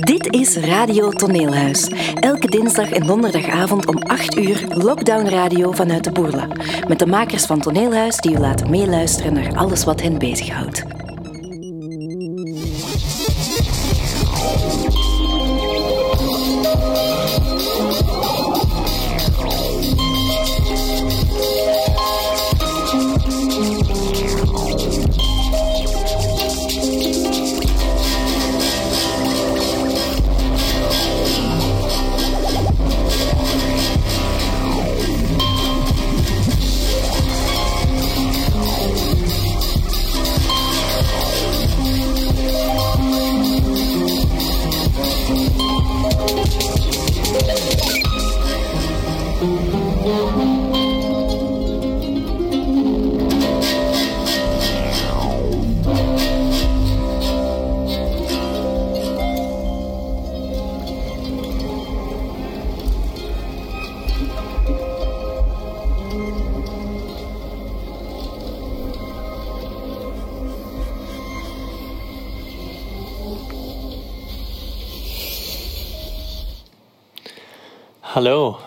[0.00, 1.88] Dit is Radio Toneelhuis.
[2.14, 6.46] Elke dinsdag en donderdagavond om 8 uur Lockdown Radio vanuit de Boerla.
[6.88, 11.01] Met de makers van Toneelhuis die u laten meeluisteren naar alles wat hen bezighoudt.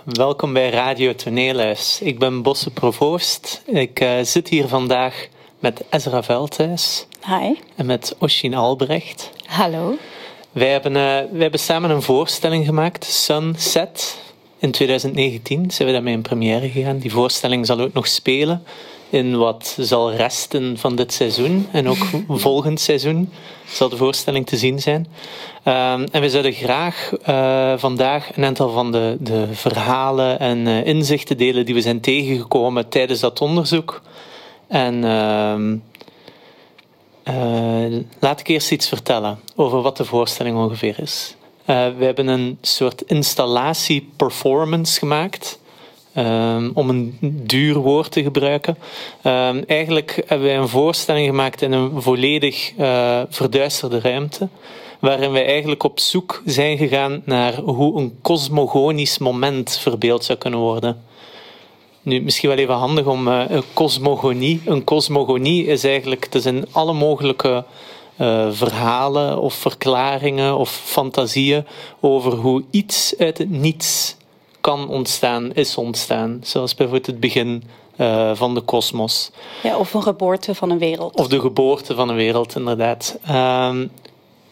[0.06, 2.00] Welkom bij Radio Toneelhuis.
[2.02, 3.62] Ik ben Bosse Provoost.
[3.66, 5.28] Ik uh, zit hier vandaag
[5.60, 7.08] met Ezra Veldhuis.
[7.26, 7.54] Hi.
[7.76, 9.32] En met Oshin Albrecht.
[9.46, 9.96] Hallo.
[10.52, 10.98] Wij hebben, uh,
[11.32, 14.18] wij hebben samen een voorstelling gemaakt, Sunset.
[14.58, 16.98] In 2019 zijn we daarmee in première gegaan.
[16.98, 18.64] Die voorstelling zal ook nog spelen
[19.10, 21.68] in wat zal resten van dit seizoen.
[21.72, 23.30] En ook volgend seizoen
[23.68, 25.08] zal de voorstelling te zien zijn.
[25.68, 30.86] Um, en we zouden graag uh, vandaag een aantal van de, de verhalen en uh,
[30.86, 34.02] inzichten delen die we zijn tegengekomen tijdens dat onderzoek.
[34.68, 35.56] En uh,
[38.20, 41.36] laat ik eerst iets vertellen over wat de voorstelling ongeveer is.
[41.66, 45.60] we hebben een soort installatie-performance gemaakt.
[46.18, 48.78] Um, om een duur woord te gebruiken.
[49.24, 54.48] Um, eigenlijk hebben wij een voorstelling gemaakt in een volledig uh, verduisterde ruimte.
[55.00, 60.60] Waarin wij eigenlijk op zoek zijn gegaan naar hoe een cosmogonisch moment verbeeld zou kunnen
[60.60, 61.04] worden.
[62.02, 64.62] Nu, misschien wel even handig om uh, een cosmogonie.
[64.66, 67.64] Een cosmogonie is eigenlijk, het is alle mogelijke
[68.22, 71.66] uh, verhalen of verklaringen of fantasieën
[72.00, 74.16] over hoe iets uit het niets
[74.66, 76.40] kan ontstaan, is ontstaan.
[76.44, 77.64] Zoals bijvoorbeeld het begin
[77.98, 79.32] uh, van de kosmos.
[79.64, 81.16] Ja, of een geboorte van een wereld.
[81.16, 83.20] Of de geboorte van een wereld, inderdaad.
[83.32, 83.92] Um,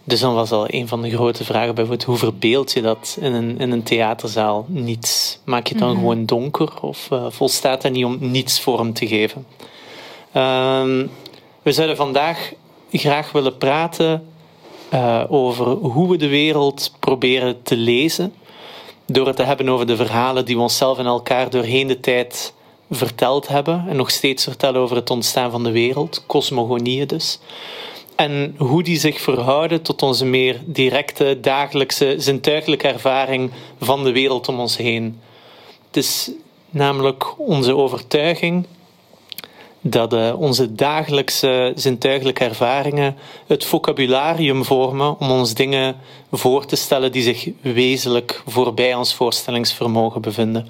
[0.04, 3.34] dus dan was al een van de grote vragen bijvoorbeeld, hoe verbeeld je dat in
[3.34, 4.66] een, in een theaterzaal?
[4.68, 5.40] Niets.
[5.44, 6.04] Maak je het dan mm -hmm.
[6.04, 9.46] gewoon donker of uh, volstaat er niet om niets vorm te geven?
[10.36, 11.10] Um,
[11.62, 12.54] we zouden vandaag
[12.92, 14.28] graag willen praten
[14.94, 18.34] uh, over hoe we de wereld proberen te lezen
[19.14, 22.54] door het te hebben over de verhalen die we onszelf en elkaar doorheen de tijd
[22.92, 27.40] verteld hebben en nog steeds vertellen over het ontstaan van de wereld, cosmogonieën dus.
[28.16, 34.48] En hoe die zich verhouden tot onze meer directe, dagelijkse, zintuigelijke ervaring van de wereld
[34.48, 35.20] om ons heen.
[35.88, 36.32] Het is
[36.70, 38.66] namelijk onze overtuiging
[39.86, 43.18] dat uh, onze dagelijkse zintuigelijke ervaringen
[43.48, 45.96] het vocabularium vormen om ons dingen
[46.32, 50.68] voor te stellen die zich wezenlijk voorbij ons voorstellingsvermogen bevinden.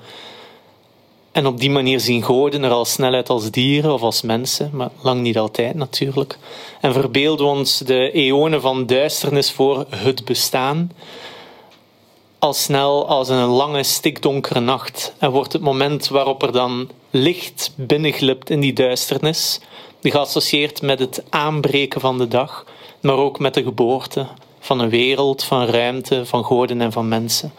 [1.32, 4.70] En op die manier zien goden er al snel uit als dieren of als mensen,
[4.74, 6.38] maar lang niet altijd natuurlijk.
[6.82, 10.92] En verbeelden ons de eonen van duisternis voor het bestaan
[12.40, 17.74] al snel als een lange stikdonkere nacht en wordt het moment waarop er dan licht
[17.76, 19.60] binnenglipt in die duisternis,
[20.02, 22.66] geassocieerd met het aanbreken van de dag,
[23.02, 24.28] maar ook met de geboorte
[24.60, 27.54] van een wereld, van ruimte, van goden en van mensen.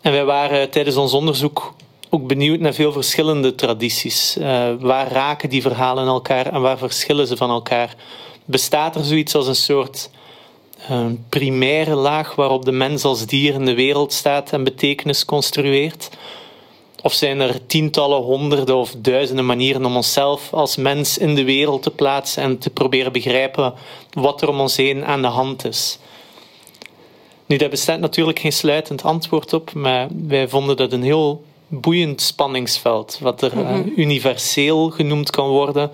[0.00, 1.74] En wij waren tijdens ons onderzoek
[2.10, 4.36] ook benieuwd naar veel verschillende tradities.
[4.38, 4.44] Uh,
[4.78, 7.94] waar raken die verhalen elkaar en waar verschillen ze van elkaar?
[8.44, 10.10] Bestaat er zoiets als een soort
[10.88, 16.10] een primaire laag waarop de mens als dier in de wereld staat en betekenis construeert?
[17.04, 21.82] Of zijn er tientallen, honderden of duizenden manieren om onszelf als mens in de wereld
[21.82, 23.74] te plaatsen en te proberen begrijpen
[24.10, 25.98] wat er om ons heen aan de hand is?
[27.46, 32.20] Nu, daar bestaat natuurlijk geen sluitend antwoord op, maar wij vonden dat een heel boeiend
[32.20, 33.80] spanningsveld, wat er mm -hmm.
[33.86, 35.90] uh, universeel genoemd kan worden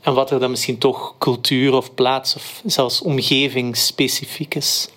[0.00, 4.88] en wat er dan misschien toch cultuur of plaats of zelfs omgeving specifiek is.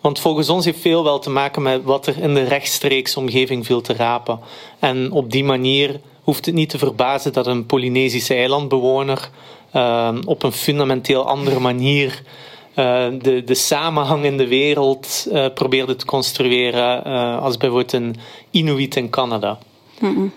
[0.00, 3.66] Want volgens ons heeft veel wel te maken met wat er in de rechtstreeks omgeving
[3.66, 4.40] viel te rapen.
[4.78, 9.30] En op die manier hoeft het niet te verbazen dat een Polynesische eilandbewoner
[9.74, 12.22] uh, op een fundamenteel andere manier
[12.76, 17.04] uh, de, de samenhang in de wereld uh, probeerde te construeren
[17.40, 18.16] als bijvoorbeeld een
[18.50, 19.58] Inuit in Canada.
[19.98, 20.32] -mm.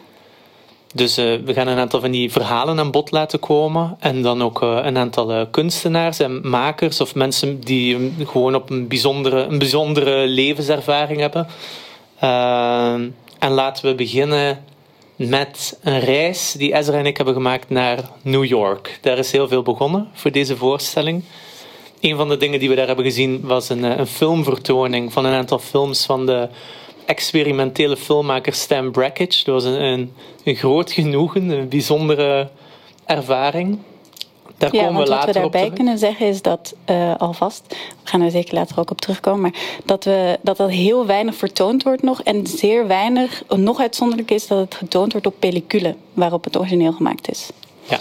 [0.96, 3.98] Dus uh, we gaan een aantal van die verhalen aan bod laten komen.
[4.00, 8.70] En dan ook uh, een aantal uh, kunstenaars en makers of mensen die gewoon op
[8.70, 11.48] een bijzondere, een bijzondere levenservaring hebben.
[13.40, 14.64] en laten we beginnen
[15.16, 19.00] met een reis die Ezra en ik hebben gemaakt naar New York.
[19.02, 21.24] Daar is heel veel begonnen voor deze voorstelling.
[22.02, 25.34] Een van de dingen die we daar hebben gezien was een, een filmvertoning van een
[25.34, 26.48] aantal films van de
[27.06, 29.44] experimentele filmmaker Stan Brakhage.
[29.44, 30.14] Dat was een, een,
[30.44, 32.50] een groot genoegen, een bijzondere
[33.06, 33.80] ervaring.
[34.58, 37.64] Daar ja, komen we later wat we daarbij kunnen zeggen is dat uh, alvast,
[38.04, 39.54] we gaan er zeker later ook op terugkomen, maar
[39.86, 44.48] dat, we, dat dat heel weinig vertoond wordt nog en zeer weinig, nog uitzonderlijk is
[44.48, 47.50] dat het getoond wordt op pellicule waarop het origineel gemaakt is.
[47.84, 48.00] Ja,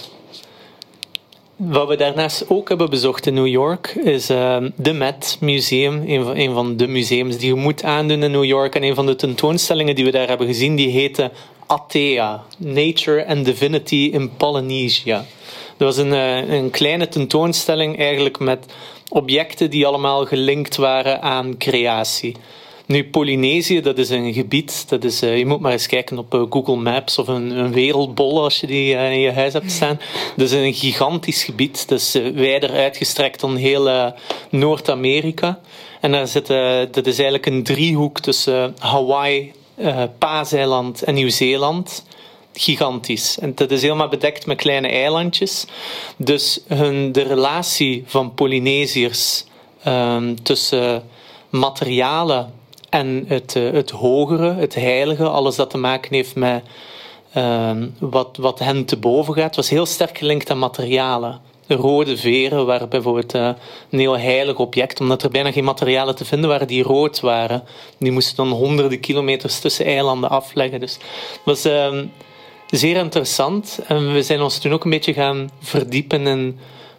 [1.71, 6.03] wat we daarnaast ook hebben bezocht in New York is uh, de Met Museum.
[6.07, 8.75] Een van, van de museums die je moet aandoen in New York.
[8.75, 11.31] En een van de tentoonstellingen die we daar hebben gezien, die heette
[11.67, 15.25] Atea, Nature and Divinity in Polynesia.
[15.77, 18.67] Dat was een, uh, een kleine tentoonstelling eigenlijk met
[19.09, 22.37] objecten die allemaal gelinkt waren aan creatie.
[22.87, 26.35] Nu, Polynesië, dat is een gebied, dat is, uh, je moet maar eens kijken op
[26.35, 29.73] uh, Google Maps of een, een wereldbol als je die uh, in je huis hebt
[29.73, 30.01] staan.
[30.37, 34.15] Dat is een gigantisch gebied, dat is wijder uitgestrekt dan heel
[34.51, 35.61] Noord-Amerika.
[36.01, 36.47] En daar zit,
[36.93, 39.53] dat is eigenlijk een driehoek tussen Hawaii,
[40.19, 42.05] Paaseiland en Nieuw-Zeeland
[42.53, 43.39] gigantisch.
[43.39, 45.65] En dat is helemaal bedekt met kleine eilandjes.
[46.17, 49.45] Dus hun, de relatie van Polynesiërs
[49.87, 51.03] um, tussen
[51.51, 52.53] materialen
[52.93, 56.63] en het, eh, het hogere, het heilige, alles dat te maken heeft met
[57.37, 61.41] uh, wat, wat hen te boven gaat, was heel sterk gelinkt aan materialen.
[61.67, 63.51] De rode veren waren bijvoorbeeld uh,
[63.91, 67.65] een heel heilig object, omdat er bijna geen materialen te vinden waren die rood waren.
[67.99, 70.81] Die moesten dan honderden kilometers tussen eilanden afleggen.
[70.81, 71.99] Dus het was uh,
[72.71, 73.81] zeer interessant.
[73.87, 76.59] En we zijn ons toen ook een beetje gaan verdiepen in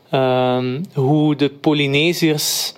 [0.09, 2.73] ehm, hoe de Polynesiërs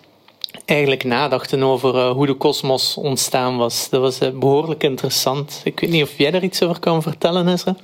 [0.65, 3.89] eigenlijk nadachten over uh, hoe de kosmos ontstaan was.
[3.89, 5.61] Dat was uh, behoorlijk interessant.
[5.63, 7.75] Ik weet niet of jij daar iets over kan vertellen, Ezra?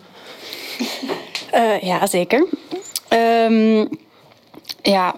[1.54, 2.48] Uh, ja, zeker.
[3.50, 3.90] Um,
[4.82, 5.16] ja,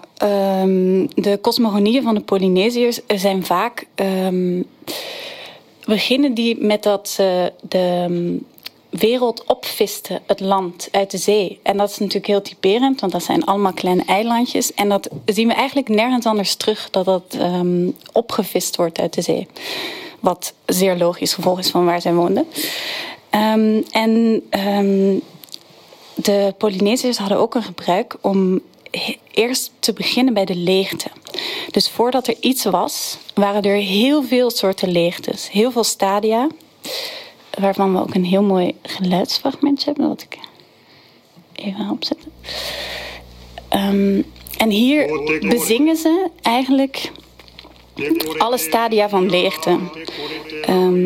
[0.62, 3.86] um, de cosmogonieën van de Polynesiërs zijn vaak...
[3.94, 4.66] Um,
[5.84, 8.06] beginnen die met dat ze de
[8.98, 11.60] wereld opviste, het land uit de zee.
[11.62, 14.74] En dat is natuurlijk heel typerend, want dat zijn allemaal kleine eilandjes.
[14.74, 19.22] En dat zien we eigenlijk nergens anders terug dat dat um, opgevist wordt uit de
[19.22, 19.46] zee.
[20.20, 22.46] Wat zeer logisch gevolg is van waar zij woonden.
[23.30, 25.20] Um, en um,
[26.14, 28.60] de Polynesiërs hadden ook een gebruik om
[29.30, 31.08] eerst te beginnen bij de leegte.
[31.70, 36.48] Dus voordat er iets was, waren er heel veel soorten leegtes, heel veel stadia
[37.58, 40.38] waarvan we ook een heel mooi geluidsfragmentje hebben, dat ik
[41.54, 42.32] even opzetten.
[43.70, 44.24] Um,
[44.56, 45.06] en hier
[45.40, 47.10] bezingen ze eigenlijk
[48.38, 49.78] alle stadia van leegte.
[50.68, 51.02] Um,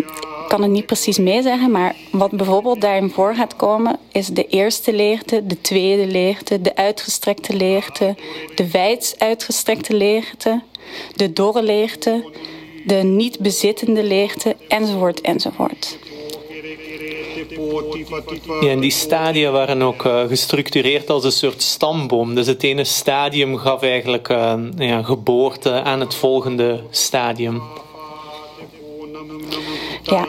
[0.49, 4.47] ik kan het niet precies meezeggen, maar wat bijvoorbeeld daarin voor gaat komen, is de
[4.47, 8.17] eerste leegte, de tweede leegte, de uitgestrekte leegte,
[8.55, 10.63] de wijds uitgestrekte leegte,
[11.15, 12.31] de dorre leegte,
[12.87, 15.99] de niet bezittende leegte, enzovoort, enzovoort.
[18.61, 22.35] Ja, en die stadia waren ook uh, gestructureerd als een soort stamboom.
[22.35, 27.63] Dus het ene stadium gaf eigenlijk uh, ja, geboorte aan het volgende stadium.
[30.03, 30.27] Ja,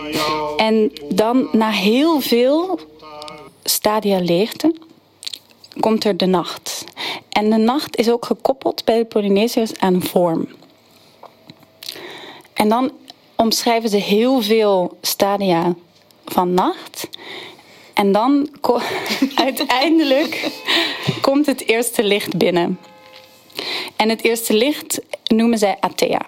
[0.58, 2.80] en dan na heel veel
[3.64, 4.76] stadia leegte
[5.80, 6.84] komt er de nacht.
[7.30, 10.48] En de nacht is ook gekoppeld bij de Polynesiërs aan vorm.
[12.54, 12.92] En dan
[13.36, 15.76] omschrijven ze heel veel stadia
[16.32, 17.10] van nacht.
[17.94, 18.50] En dan
[19.36, 20.52] uiteindelijk
[21.22, 22.80] komt het eerste licht binnen.
[23.96, 26.22] En het eerste licht noemen zij Athea.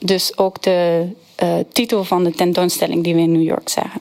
[0.00, 1.08] Dus ook de
[1.42, 4.00] uh, titel van de tentoonstelling die we in New York zagen.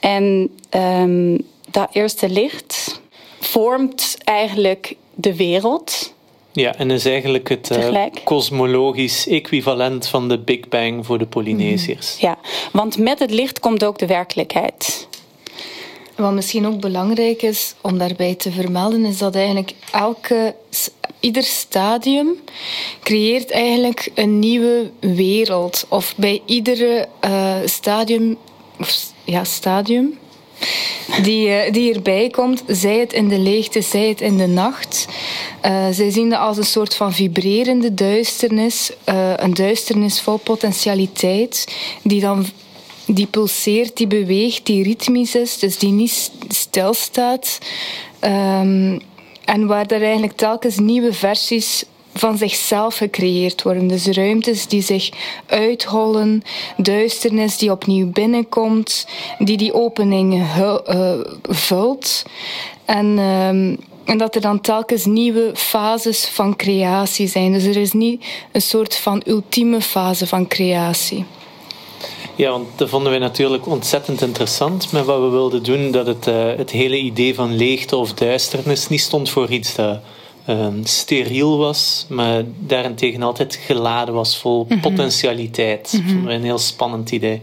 [0.00, 3.00] En um, dat eerste licht
[3.40, 6.13] vormt eigenlijk de wereld.
[6.54, 12.16] Ja, en is eigenlijk het uh, kosmologisch equivalent van de Big Bang voor de Polynesiërs.
[12.18, 12.38] Ja,
[12.72, 15.08] want met het licht komt ook de werkelijkheid.
[16.16, 20.54] wat misschien ook belangrijk is om daarbij te vermelden, is dat eigenlijk elke,
[21.20, 22.38] ieder stadium
[23.02, 25.86] creëert eigenlijk een nieuwe wereld.
[25.88, 28.36] Of bij iedere uh, stadium,
[28.80, 30.18] of, ja, stadium
[31.22, 35.06] die, uh, die erbij komt, zij het in de leegte, zij het in de nacht.
[35.64, 38.92] Uh, zij zien dat als een soort van vibrerende duisternis,
[39.36, 41.66] een duisternis vol potentialiteit,
[42.02, 42.46] die dan
[43.06, 47.58] die pulseert, die beweegt, die ritmisch is, dus die niet stilstaat.
[48.20, 49.00] Um,
[49.44, 53.86] en waar er eigenlijk telkens nieuwe versies van zichzelf gecreëerd worden.
[53.86, 55.10] Dus ruimtes die zich
[55.46, 56.42] uithollen,
[56.76, 59.06] duisternis die opnieuw binnenkomt,
[59.38, 60.74] die die opening uh,
[61.42, 62.22] vult.
[62.84, 67.52] En, um, en dat er dan telkens nieuwe fases van creatie zijn.
[67.52, 71.24] Dus er is niet een soort van ultieme fase van creatie.
[72.36, 75.90] Ja, want dat vonden wij natuurlijk ontzettend interessant met wat we wilden doen.
[75.90, 79.98] Dat het, uh, het hele idee van leegte of duisternis niet stond voor iets dat
[80.48, 84.80] uh, steriel was, maar daarentegen altijd geladen was vol mm -hmm.
[84.80, 85.92] potentialiteit.
[85.92, 86.08] Mm -hmm.
[86.08, 87.40] vonden wij een heel spannend idee.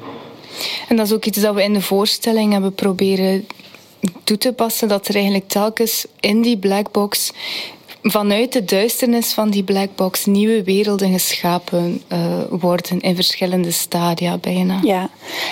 [0.87, 3.47] En dat is ook iets dat we in de voorstelling hebben proberen
[4.23, 4.87] toe te passen.
[4.87, 7.31] Dat er eigenlijk telkens in die blackbox
[8.01, 14.79] vanuit de duisternis van die blackbox nieuwe werelden geschapen uh, worden in verschillende stadia bijna.
[14.83, 15.09] Ja,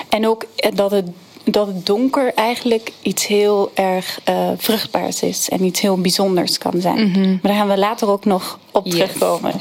[0.09, 1.07] en ook dat het,
[1.43, 6.81] dat het donker eigenlijk iets heel erg uh, vruchtbaars is en iets heel bijzonders kan
[6.81, 7.07] zijn.
[7.07, 7.29] Mm -hmm.
[7.41, 8.93] Maar daar gaan we later ook nog op yes.
[8.93, 9.53] terugkomen.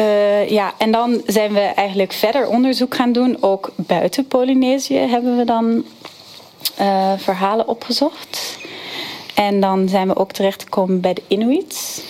[0.00, 3.36] Uh, ja, en dan zijn we eigenlijk verder onderzoek gaan doen.
[3.40, 5.84] Ook buiten Polynesië hebben we dan
[6.80, 8.58] uh, verhalen opgezocht.
[9.34, 12.00] En dan zijn we ook terechtgekomen bij de Inuits.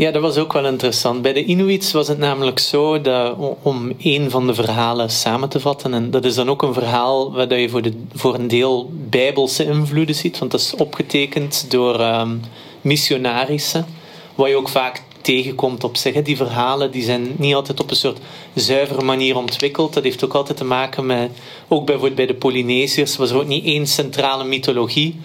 [0.00, 1.22] Ja, dat was ook wel interessant.
[1.22, 5.60] Bij de Inuits was het namelijk zo dat, om een van de verhalen samen te
[5.60, 8.90] vatten, en dat is dan ook een verhaal waar je voor, de, voor een deel
[8.92, 12.40] bijbelse invloeden ziet, want dat is opgetekend door um,
[12.80, 13.86] missionarissen,
[14.34, 16.22] wat je ook vaak tegenkomt op zich.
[16.22, 18.18] Die verhalen die zijn niet altijd op een soort
[18.54, 19.94] zuivere manier ontwikkeld.
[19.94, 21.30] Dat heeft ook altijd te maken met,
[21.68, 25.20] ook bijvoorbeeld bij de Polynesiërs was er ook niet één centrale mythologie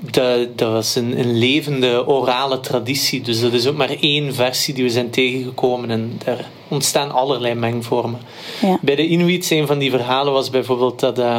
[0.00, 3.20] dat, dat was een, een, levende orale traditie.
[3.20, 5.90] Dus dat is ook maar één versie die we zijn tegengekomen.
[5.90, 8.20] En daar ontstaan allerlei mengvormen.
[8.60, 8.78] Ja.
[8.80, 11.38] Bij de Inuits, een van die verhalen was bijvoorbeeld dat uh,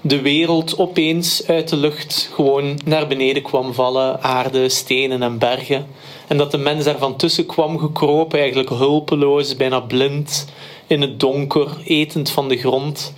[0.00, 4.22] de wereld opeens uit de lucht gewoon naar beneden kwam vallen.
[4.22, 5.86] Aarde, stenen en bergen.
[6.28, 10.46] En dat de mens daarvan tussen kwam gekropen, eigenlijk hulpeloos, bijna blind,
[10.86, 13.12] in het donker, etend van de grond.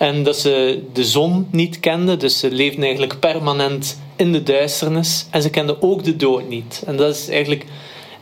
[0.00, 5.26] En dat ze de zon niet kenden, dus ze leefden eigenlijk permanent in de duisternis.
[5.30, 6.82] En ze kenden ook de dood niet.
[6.86, 7.64] En dat is eigenlijk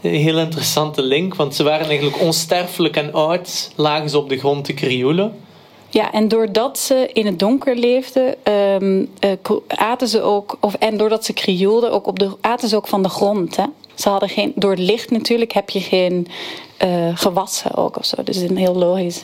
[0.02, 4.38] een heel interessante link, want ze waren eigenlijk onsterfelijk en oud, lagen ze op de
[4.38, 5.34] grond te krioelen.
[5.88, 9.32] Ja, en doordat ze in het donker leefden, um, uh,
[9.66, 13.02] aten ze ook, of, en doordat ze krioelden, ook op de, aten ze ook van
[13.02, 13.56] de grond.
[13.56, 13.64] Hè?
[13.94, 16.26] Ze hadden geen, door het licht natuurlijk heb je geen
[16.84, 18.22] uh, gewassen ook of zo.
[18.22, 19.22] Dus een heel logisch.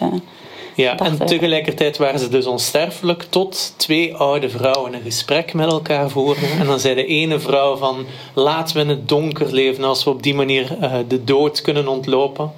[0.77, 6.11] Ja, en tegelijkertijd waren ze dus onsterfelijk tot twee oude vrouwen een gesprek met elkaar
[6.11, 6.51] voerden.
[6.51, 10.11] En dan zei de ene vrouw van, laten we in het donker leven als we
[10.11, 12.53] op die manier uh, de dood kunnen ontlopen.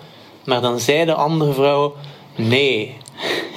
[0.45, 1.95] Maar dan zei de andere vrouw,
[2.35, 2.97] nee,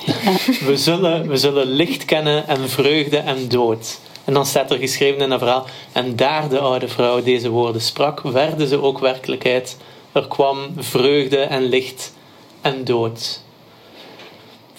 [0.67, 3.99] we, zullen, we zullen licht kennen en vreugde en dood.
[4.25, 7.81] En dan staat er geschreven in een verhaal, en daar de oude vrouw deze woorden
[7.81, 9.77] sprak, werden ze ook werkelijkheid.
[10.11, 12.13] Er kwam vreugde en licht
[12.61, 13.41] en dood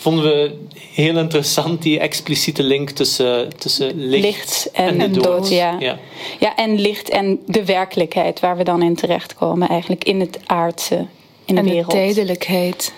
[0.01, 0.55] vonden we
[0.93, 5.25] heel interessant die expliciete link tussen, tussen licht, licht en, en, dood.
[5.25, 5.77] dood ja.
[5.79, 5.99] ja.
[6.39, 6.57] Ja.
[6.57, 11.07] en licht en de werkelijkheid waar we dan in terechtkomen, eigenlijk in het aardse,
[11.45, 11.91] in de en wereld.
[11.91, 12.93] de tijdelijkheid.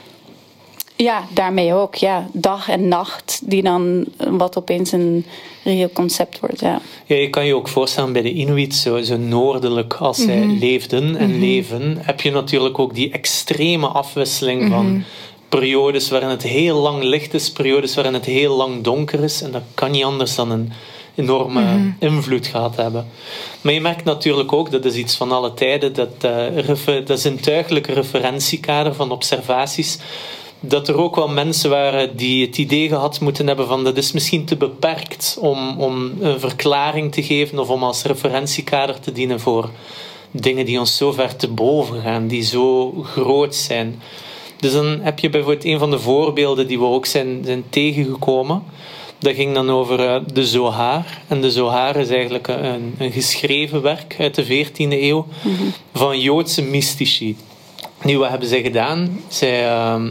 [0.97, 1.95] Ja, daarmee ook.
[1.95, 2.29] Ja.
[2.33, 5.25] Dag en nacht, die dan wat opeens een
[5.65, 6.61] reëel concept wordt.
[6.61, 6.81] Ja.
[7.07, 10.49] Ja, je kan je ook voorstellen bij de Inuits, zo, zo noordelijk als zij mm
[10.51, 10.59] -hmm.
[10.59, 11.41] leefden en mm -hmm.
[11.41, 14.77] leven, heb je natuurlijk ook die extreme afwisseling mm -hmm.
[14.77, 15.05] van
[15.59, 19.43] periodes waarin het heel lang licht is, periodes waarin het heel lang donker is.
[19.43, 20.73] En dat kan niet anders dan een
[21.15, 21.97] enorme mm -hmm.
[21.99, 23.07] invloed gehad hebben.
[23.61, 27.25] Maar je merkt natuurlijk ook, dat is iets van alle tijden, dat, uh, dat is
[27.25, 29.99] een tuigelijke referentiekader van observaties,
[30.61, 34.13] dat er ook wel mensen waren die het idee gehad moeten hebben van dat is
[34.13, 39.41] misschien te beperkt om, om een verklaring te geven of om als referentiekader te dienen
[39.41, 39.71] voor
[40.31, 44.03] dingen die ons zo ver te boven gaan, die zo groot zijn.
[44.63, 48.63] Dus dan heb je bijvoorbeeld een van de voorbeelden die we ook zijn, zijn tegengekomen.
[49.19, 51.23] Dat ging dan over uh, de Zohar.
[51.29, 55.73] En de Zohar is eigenlijk een, een geschreven werk uit de 14e eeuw mm -hmm.
[55.93, 57.37] van Joodse mystici.
[58.03, 59.21] Nu, wat hebben zij gedaan?
[59.29, 60.03] Zij uh,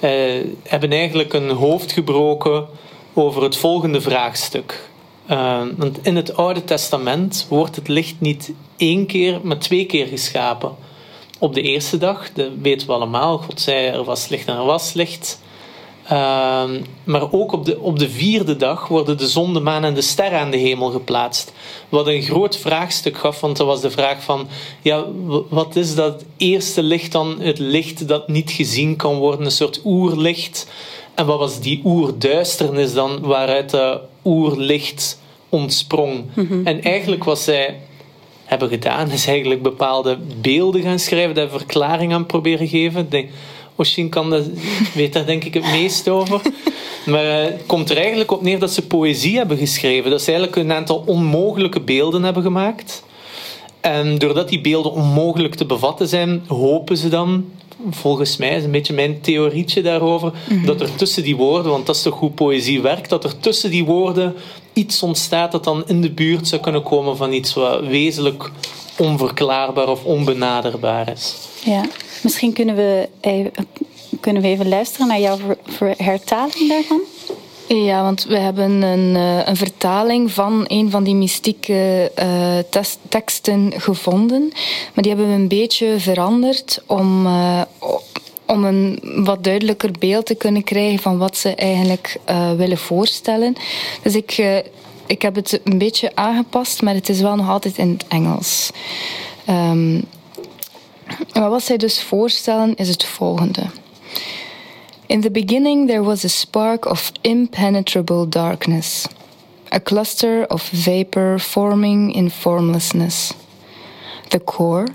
[0.00, 2.66] uh, hebben eigenlijk een hoofd gebroken
[3.14, 4.88] over het volgende vraagstuk.
[5.30, 10.06] Uh, want in het Oude Testament wordt het licht niet één keer, maar twee keer
[10.06, 10.74] geschapen.
[11.42, 14.64] Op de eerste dag, dat weten we allemaal, God zei er was licht en er
[14.64, 15.40] was licht.
[16.04, 16.64] Uh,
[17.04, 20.00] maar ook op de, op de vierde dag worden de zon, de maan en de
[20.00, 21.52] sterren aan de hemel geplaatst.
[21.88, 24.48] Wat een groot vraagstuk gaf, want dat was de vraag van...
[24.82, 25.04] Ja,
[25.48, 27.40] wat is dat eerste licht dan?
[27.40, 30.66] Het licht dat niet gezien kan worden, een soort oerlicht.
[31.14, 36.24] En wat was die oerduisternis dan, waaruit de oerlicht ontsprong?
[36.34, 37.80] Mm En eigenlijk wat zij
[38.50, 43.08] hebben gedaan, is eigenlijk bepaalde beelden gaan schrijven, daar verklaring aan proberen geven.
[43.08, 43.30] Denk,
[43.76, 44.44] Oshin kan dat,
[44.94, 46.40] weet daar denk ik het meest over.
[47.06, 50.10] Maar uh, het komt er eigenlijk op neer dat ze poëzie hebben geschreven.
[50.10, 53.02] Dat ze eigenlijk een aantal onmogelijke beelden hebben gemaakt.
[53.80, 57.44] En doordat die beelden onmogelijk te bevatten zijn, hopen ze dan,
[57.90, 60.66] volgens mij is een beetje mijn theorietje daarover, mm -hmm.
[60.66, 63.70] dat er tussen die woorden, want dat is toch hoe poëzie werkt, dat er tussen
[63.70, 64.34] die woorden
[64.72, 68.50] iets ontstaat dat dan in de buurt zou kunnen komen van iets wat wezenlijk
[68.98, 71.36] onverklaarbaar of onbenaderbaar is.
[71.64, 71.84] Ja,
[72.22, 73.52] misschien kunnen we even,
[74.20, 75.38] kunnen we even luisteren naar jouw
[75.96, 77.00] hertaling daarvan.
[77.68, 79.14] Ja, want we hebben een,
[79.48, 84.48] een vertaling van een van die mystieke uh, teksten gevonden.
[84.94, 87.60] Maar die hebben we een beetje veranderd om, uh,
[88.50, 93.54] om een wat duidelijker beeld te kunnen krijgen van wat ze eigenlijk uh, willen voorstellen.
[94.02, 94.62] Dus ik,
[95.06, 98.70] ik heb het een beetje aangepast, maar het is wel nog altijd in het Engels.
[101.32, 103.62] Maar wat zij dus voorstellen is het volgende.
[105.06, 109.06] In the beginning there was a spark of impenetrable darkness,
[109.74, 113.32] a cluster of vapor forming in formlessness.
[114.28, 114.86] The core,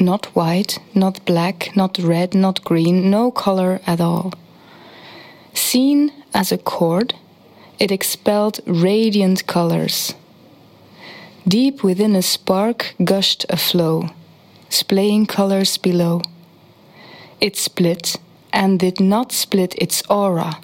[0.00, 4.32] not white, not black, not red, not green, no color at all.
[5.52, 7.14] Seen as a cord,
[7.78, 10.14] it expelled radiant colors.
[11.46, 14.08] Deep within a spark gushed a flow,
[14.68, 16.22] splaying colors below.
[17.40, 18.16] It split
[18.52, 20.60] and did not split its aura,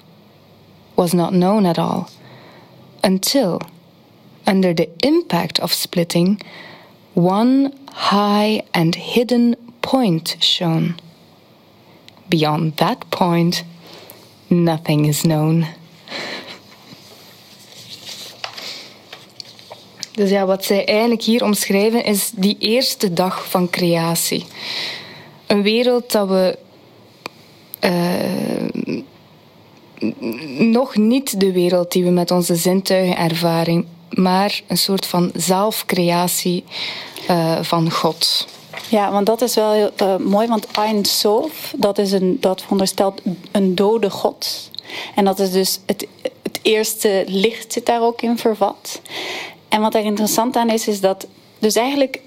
[0.95, 2.09] was not known at all,
[3.03, 3.61] until,
[4.47, 6.41] under the impact of splitting,
[7.13, 10.95] one high and hidden point shone.
[12.27, 13.63] Beyond that point,
[14.47, 15.65] nothing is known.
[20.11, 24.45] Dus ja, wat zij eigenlijk hier omschrijven is die eerste dag van creatie.
[25.47, 26.57] Een wereld dat we
[27.83, 29.01] uh,
[30.71, 36.63] nog niet de wereld die we met onze zintuigen ervaren, maar een soort van zelfcreatie
[37.29, 38.47] uh, van God.
[38.89, 42.61] Ja, want dat is wel heel uh, mooi, want Ein Sof, dat, is een, dat
[42.61, 43.21] veronderstelt
[43.51, 44.69] een dode God.
[45.15, 46.07] En dat is dus het,
[46.43, 49.01] het eerste licht zit daar ook in vervat.
[49.69, 51.27] En wat er interessant aan is, is dat
[51.59, 52.21] dus eigenlijk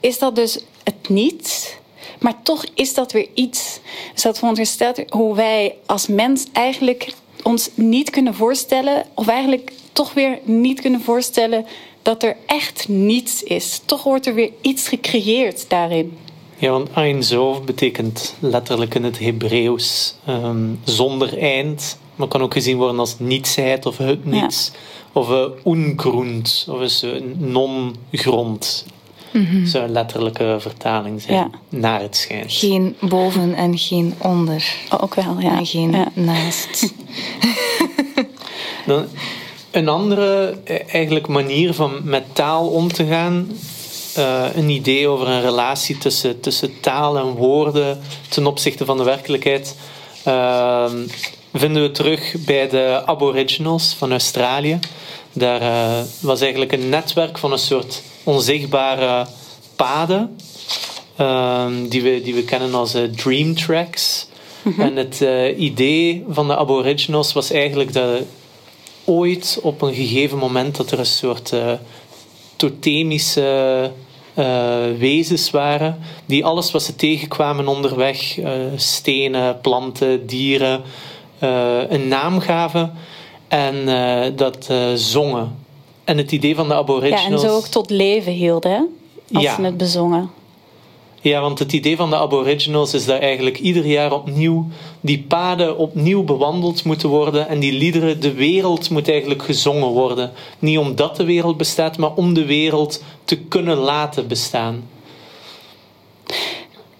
[0.00, 1.78] is dat dus het niet,
[2.18, 3.78] maar toch is dat weer iets.
[4.12, 10.14] Dus dat veronderstelt hoe wij als mens eigenlijk ons niet kunnen voorstellen, of eigenlijk toch
[10.14, 11.66] weer niet kunnen voorstellen
[12.02, 13.80] dat er echt niets is.
[13.84, 16.16] Toch wordt er weer iets gecreëerd daarin.
[16.56, 22.52] Ja, want Ein Sof betekent letterlijk in het Hebreeuws um, zonder eind, maar kan ook
[22.52, 24.70] gezien worden als nietsheid of het niets.
[24.72, 24.78] Ja.
[25.20, 28.86] Of uh, ungrund, of is non-grond.
[29.32, 29.66] Mm -hmm.
[29.66, 31.50] zou een letterlijke vertaling zijn, ja.
[31.68, 32.52] naar het schijnt.
[32.52, 34.74] Geen boven en geen onder.
[34.90, 35.58] Oh, ook wel, ja.
[35.58, 36.08] En geen ja.
[36.14, 36.92] naast.
[38.86, 39.06] Dan,
[39.72, 40.56] een andere
[40.88, 43.48] eigenlijk manier van met taal om te gaan,
[44.18, 49.04] uh, een idee over een relatie tussen, tussen taal en woorden ten opzichte van de
[49.04, 49.76] werkelijkheid,
[50.28, 50.90] uh,
[51.54, 54.78] vinden we terug bij de Aboriginals van Australië.
[55.32, 59.26] Daar uh, was eigenlijk een netwerk van een soort onzichtbare
[59.76, 60.36] paden.
[61.20, 64.26] Uh, die, we, die we kennen als dream tracks.
[64.62, 64.84] Mm -hmm.
[64.84, 65.24] En het
[65.56, 68.22] idee van de Aboriginals was eigenlijk dat
[69.04, 71.54] ooit op een gegeven moment dat er een soort
[72.56, 73.90] totemische
[74.98, 75.98] wezens waren.
[76.26, 78.38] Die alles wat ze tegenkwamen onderweg,
[78.76, 80.82] stenen, planten, dieren,
[81.88, 82.92] een naam gaven
[83.48, 83.86] en
[84.36, 85.56] dat zongen.
[86.04, 87.26] En het idee van de Aboriginals.
[87.26, 88.80] Ja, en zo ook tot leven hielden, hè?
[89.32, 89.54] als ja.
[89.54, 90.30] ze het bezongen.
[91.22, 94.66] Ja, want het idee van de Aboriginals is dat eigenlijk ieder jaar opnieuw
[95.00, 100.32] die paden opnieuw bewandeld moeten worden en die liederen, de wereld moet eigenlijk gezongen worden.
[100.58, 104.88] Niet omdat de wereld bestaat, maar om de wereld te kunnen laten bestaan.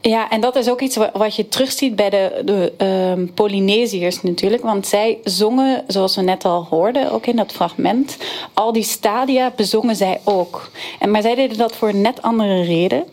[0.01, 4.63] Ja, en dat is ook iets wat je terugziet bij de, de ehm, Polynesiërs natuurlijk.
[4.63, 8.17] Want zij zongen, zoals we net al hoorden, ook in dat fragment,
[8.55, 10.71] al die stadia bezongen zij ook.
[10.99, 13.05] En, maar zij deden dat voor een net andere reden.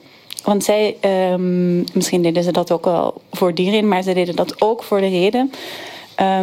[0.50, 4.36] Want zij, ehm, misschien deden ze dat ook wel voor die reden, maar zij deden
[4.36, 5.52] dat ook voor de reden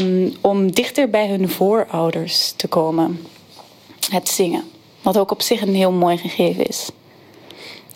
[0.00, 3.26] um, om dichter bij hun voorouders te komen.
[4.10, 4.64] Het zingen.
[5.02, 6.90] Wat ook op zich een heel mooi gegeven is.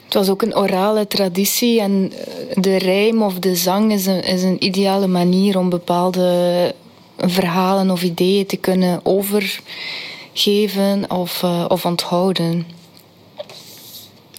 [0.05, 4.23] Het was ook een orale traditie en eh, de rijm of de zang is een,
[4.23, 6.75] is een ideale manier om bepaalde
[7.16, 12.66] verhalen of ideeën te kunnen overgeven of, uh, of onthouden.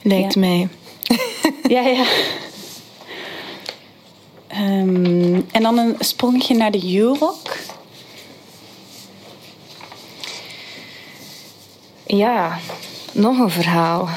[0.01, 0.67] Lijkt mij.
[1.76, 2.06] ja, ja.
[4.56, 7.58] Um, en dan een sprongetje naar de Eurok.
[12.06, 12.60] Ja,
[13.12, 14.10] nog een verhaal.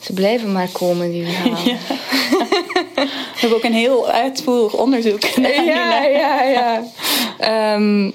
[0.00, 1.64] Ze blijven maar komen, die verhalen.
[1.64, 1.76] Ja.
[2.96, 5.24] We hebben ook een heel uitvoerig onderzoek.
[5.24, 6.82] Ja, ja, ja.
[7.74, 8.12] Um,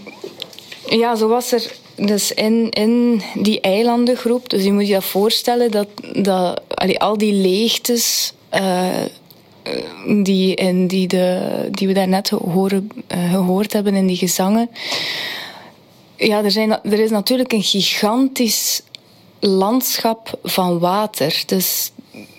[0.85, 1.71] ja, zo was er
[2.05, 4.49] dus in, in die eilandengroep.
[4.49, 6.61] Dus je moet je dat voorstellen dat, dat
[6.97, 8.33] al die leegtes.
[8.53, 8.87] Uh,
[10.23, 14.69] die, in die, de, die we daarnet horen, uh, gehoord hebben in die gezangen.
[16.15, 18.81] Ja, er, zijn, er is natuurlijk een gigantisch
[19.39, 21.43] landschap van water.
[21.45, 21.91] Dus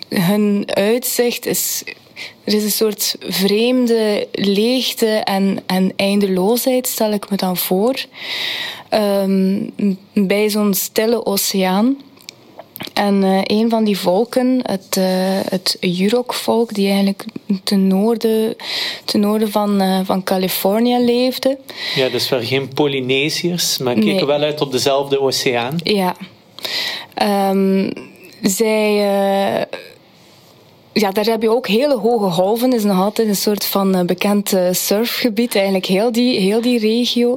[0.09, 1.83] hun uitzicht is.
[2.43, 8.05] Er is een soort vreemde leegte en, en eindeloosheid, stel ik me dan voor.
[8.89, 9.73] Um,
[10.13, 11.97] bij zo'n stille oceaan.
[12.93, 15.05] En uh, een van die volken, het, uh,
[15.49, 17.25] het Yurok-volk, die eigenlijk
[17.63, 18.55] ten noorden,
[19.05, 21.57] ten noorden van, uh, van Californië leefde.
[21.95, 24.25] Ja, dus waren geen Polynesiërs, maar keken nee.
[24.25, 25.77] wel uit op dezelfde oceaan.
[25.83, 26.15] Ja.
[27.49, 27.93] Um,
[28.41, 28.97] zij
[30.93, 32.71] ja, daar heb je ook hele hoge golven.
[32.71, 36.61] Het is nog altijd een soort van uh, bekend uh, surfgebied, eigenlijk heel die, heel
[36.61, 37.35] die regio.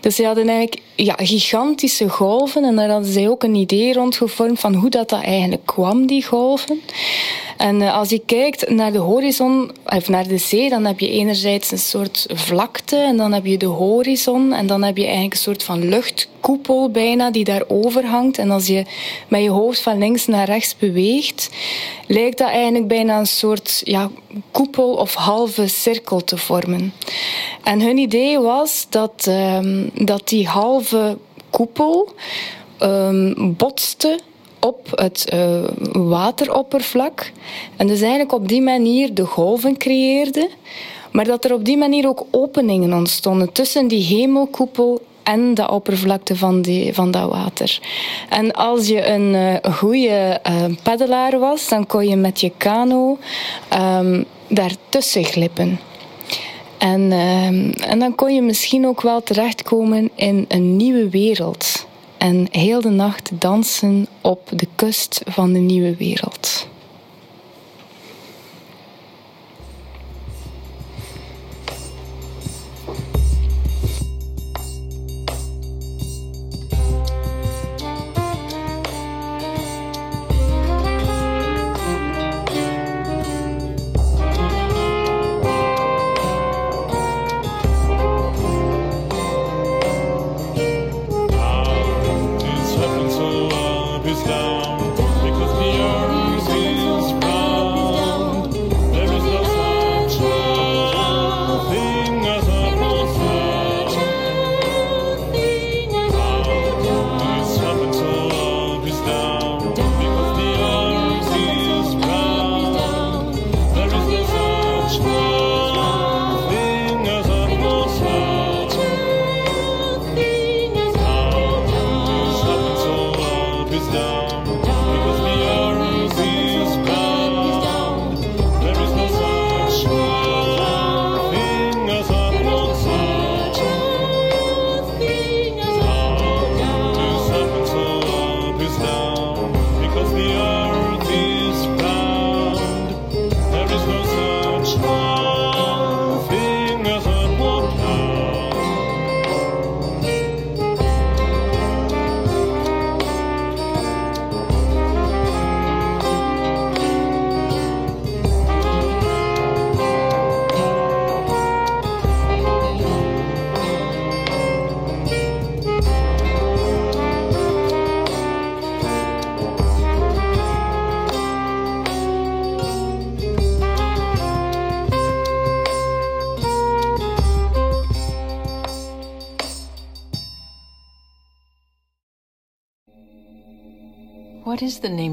[0.00, 4.16] Dus ze hadden eigenlijk ja, gigantische golven en daar hadden zij ook een idee rond
[4.16, 6.80] gevormd van hoe dat, dat eigenlijk kwam, die golven.
[7.62, 11.10] En uh, als je kijkt naar de horizon, of naar de zee, dan heb je
[11.10, 15.32] enerzijds een soort vlakte en dan heb je de horizon en dan heb je eigenlijk
[15.34, 18.38] een soort van luchtkoepel bijna die daar overhangt.
[18.38, 18.84] En als je
[19.28, 21.50] met je hoofd van links naar rechts beweegt,
[22.06, 24.10] lijkt dat eigenlijk bijna een soort ja,
[24.50, 26.92] koepel of halve cirkel te vormen.
[27.62, 31.18] En hun idee was dat, um, dat die halve
[31.50, 32.14] koepel
[32.80, 34.18] um, botste
[34.66, 37.32] op het uh, wateroppervlak.
[37.76, 40.48] En dus eigenlijk op die manier de golven creëerde.
[41.12, 46.36] Maar dat er op die manier ook openingen ontstonden tussen die hemelkoepel en de oppervlakte
[46.36, 47.80] van, die, van dat water.
[48.28, 50.40] En als je een uh, goede
[50.88, 53.18] uh, was, dan kon je met je kano
[53.78, 55.80] um, daartussen glippen.
[56.78, 61.86] En, um, en dan kon je misschien ook wel terechtkomen in een nieuwe wereld
[62.22, 66.66] en heel de nacht dansen op de kust van de nieuwe wereld.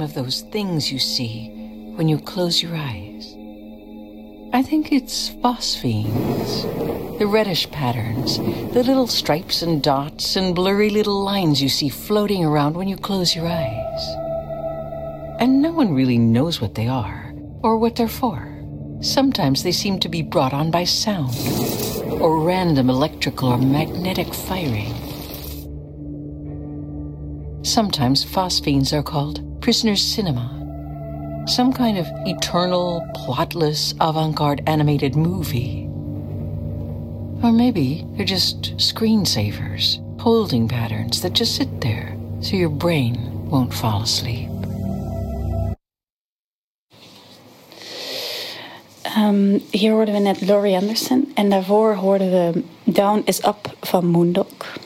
[0.10, 1.50] Of those things you see
[1.96, 3.36] when you close your eyes?
[4.52, 6.64] I think it's phosphines,
[7.20, 8.38] The reddish patterns,
[8.74, 12.98] the little stripes and dots and blurry little lines you see floating around when you
[12.98, 14.02] close your eyes.
[15.40, 18.48] And no one really knows what they are or what they're for.
[19.02, 21.36] Sometimes they seem to be brought on by sound
[22.20, 24.96] or random electrical or magnetic firing.
[27.64, 30.50] Sometimes phosphines are called prisoners cinema
[31.46, 35.86] some kind of eternal, plotless, avant garde animated movie.
[37.44, 43.72] Or maybe they're just screensavers, holding patterns that just sit there so your brain won't
[43.72, 44.50] fall asleep.
[49.16, 54.06] Um, hier hoorden we net Laurie Anderson en daarvoor hoorden we Down is Up van
[54.06, 54.80] Moondog.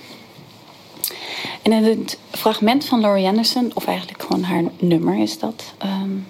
[1.62, 6.28] En in het fragment van Laurie Anderson, of eigenlijk gewoon haar nummer is dat, um,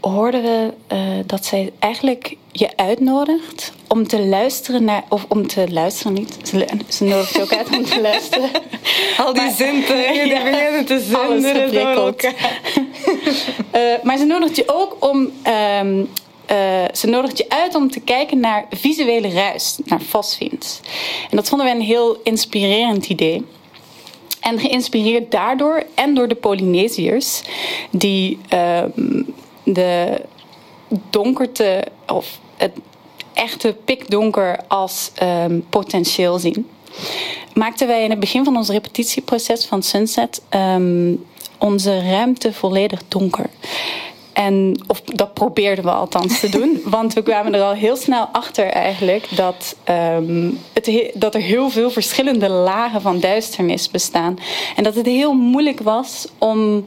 [0.00, 5.66] hoorden we uh, dat zij eigenlijk je uitnodigt om te luisteren naar, of om te
[5.70, 8.50] luisteren niet, ze, ze nodigt je ook uit om te luisteren.
[9.24, 12.60] Al die zintuigen, die beginnen te zunderen door elkaar.
[13.74, 15.16] uh, maar ze nodigt je ook om
[15.80, 16.08] um,
[16.50, 20.80] uh, ze nodigt je uit om te kijken naar visuele ruis, naar fosfins.
[21.30, 23.44] En dat vonden we een heel inspirerend idee.
[24.46, 27.42] En geïnspireerd daardoor en door de Polynesiërs,
[27.90, 28.82] die uh,
[29.64, 30.20] de
[31.10, 32.72] donkerte of het
[33.32, 36.68] echte pikdonker als um, potentieel zien,
[37.54, 41.24] maakten wij in het begin van ons repetitieproces van Sunset um,
[41.58, 43.50] onze ruimte volledig donker.
[44.36, 46.80] En, of dat probeerden we althans te doen.
[46.96, 49.76] Want we kwamen er al heel snel achter eigenlijk dat,
[50.16, 54.38] um, het, dat er heel veel verschillende lagen van duisternis bestaan.
[54.76, 56.86] En dat het heel moeilijk was om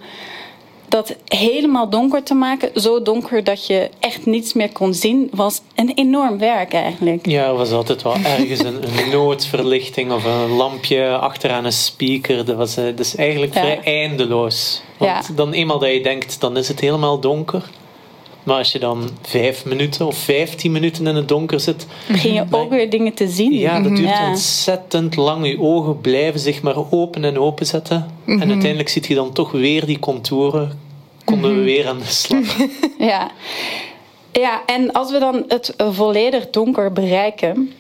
[0.88, 5.62] dat helemaal donker te maken, zo donker dat je echt niets meer kon zien, was
[5.76, 7.26] een enorm werk eigenlijk.
[7.26, 12.46] Ja, er was altijd wel ergens een, een noodverlichting of een lampje achteraan een speaker.
[12.46, 13.60] Dat, was, dat is eigenlijk ja.
[13.60, 14.82] vrij eindeloos.
[15.00, 15.34] Want ja.
[15.36, 17.70] dan eenmaal dat je denkt, dan is het helemaal donker.
[18.44, 21.88] Maar als je dan vijf minuten of vijftien minuten in het donker zit...
[22.08, 23.54] Begin je ook weer dingen te zien.
[23.54, 24.28] Ja, dat duurt ja.
[24.28, 25.48] ontzettend lang.
[25.48, 27.98] Je ogen blijven zich maar open en openzetten.
[27.98, 28.42] Mm -hmm.
[28.42, 30.80] En uiteindelijk ziet je dan toch weer die contouren.
[31.24, 31.66] Konden we Mhm.
[31.66, 32.58] weer aan de slag.
[33.12, 33.32] ja.
[34.32, 37.72] ja, en als we dan het volledig donker bereiken...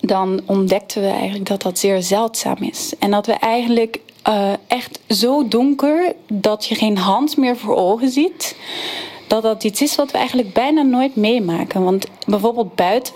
[0.00, 2.92] dan ontdekten we eigenlijk dat dat zeer zeldzaam is.
[2.98, 6.14] En dat we eigenlijk uh, echt zo donker...
[6.26, 8.56] dat je geen hand meer voor ogen ziet
[9.26, 11.84] dat dat iets is wat we eigenlijk bijna nooit meemaken.
[11.84, 13.14] Want bijvoorbeeld buiten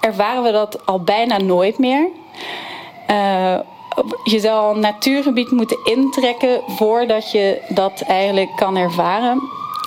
[0.00, 2.08] ervaren we dat al bijna nooit meer.
[3.10, 3.58] Uh,
[4.24, 9.40] je zou een natuurgebied moeten intrekken voordat je dat eigenlijk kan ervaren.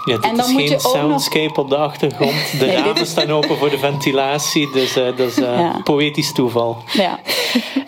[0.05, 1.57] Ja, dit en dan is geen soundscape nog...
[1.57, 2.51] op de achtergrond.
[2.59, 5.81] De nee, ramen staan open voor de ventilatie, dus uh, dat is uh, ja.
[5.83, 6.77] poëtisch toeval.
[6.93, 7.19] Ja.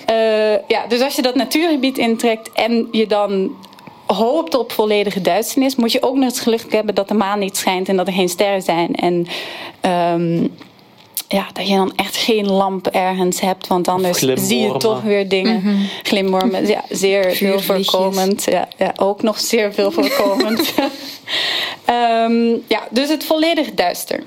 [0.10, 3.56] Uh, ja, dus als je dat natuurgebied intrekt en je dan
[4.06, 7.58] hoopt op volledige duisternis, moet je ook nog het geluk hebben dat de maan niet
[7.58, 8.96] schijnt en dat er geen sterren zijn.
[8.96, 9.28] En
[10.14, 10.56] um,
[11.28, 15.30] ja, dat je dan echt geen lamp ergens hebt, want anders zie je toch weer
[15.30, 15.54] dingen.
[15.54, 15.88] Mm -hmm.
[16.04, 18.44] Glimwormen, ja, zeer veel voorkomend.
[18.44, 20.74] Ja, ja, ook nog zeer veel voorkomend.
[21.90, 24.24] um, ja, dus het volledig duister.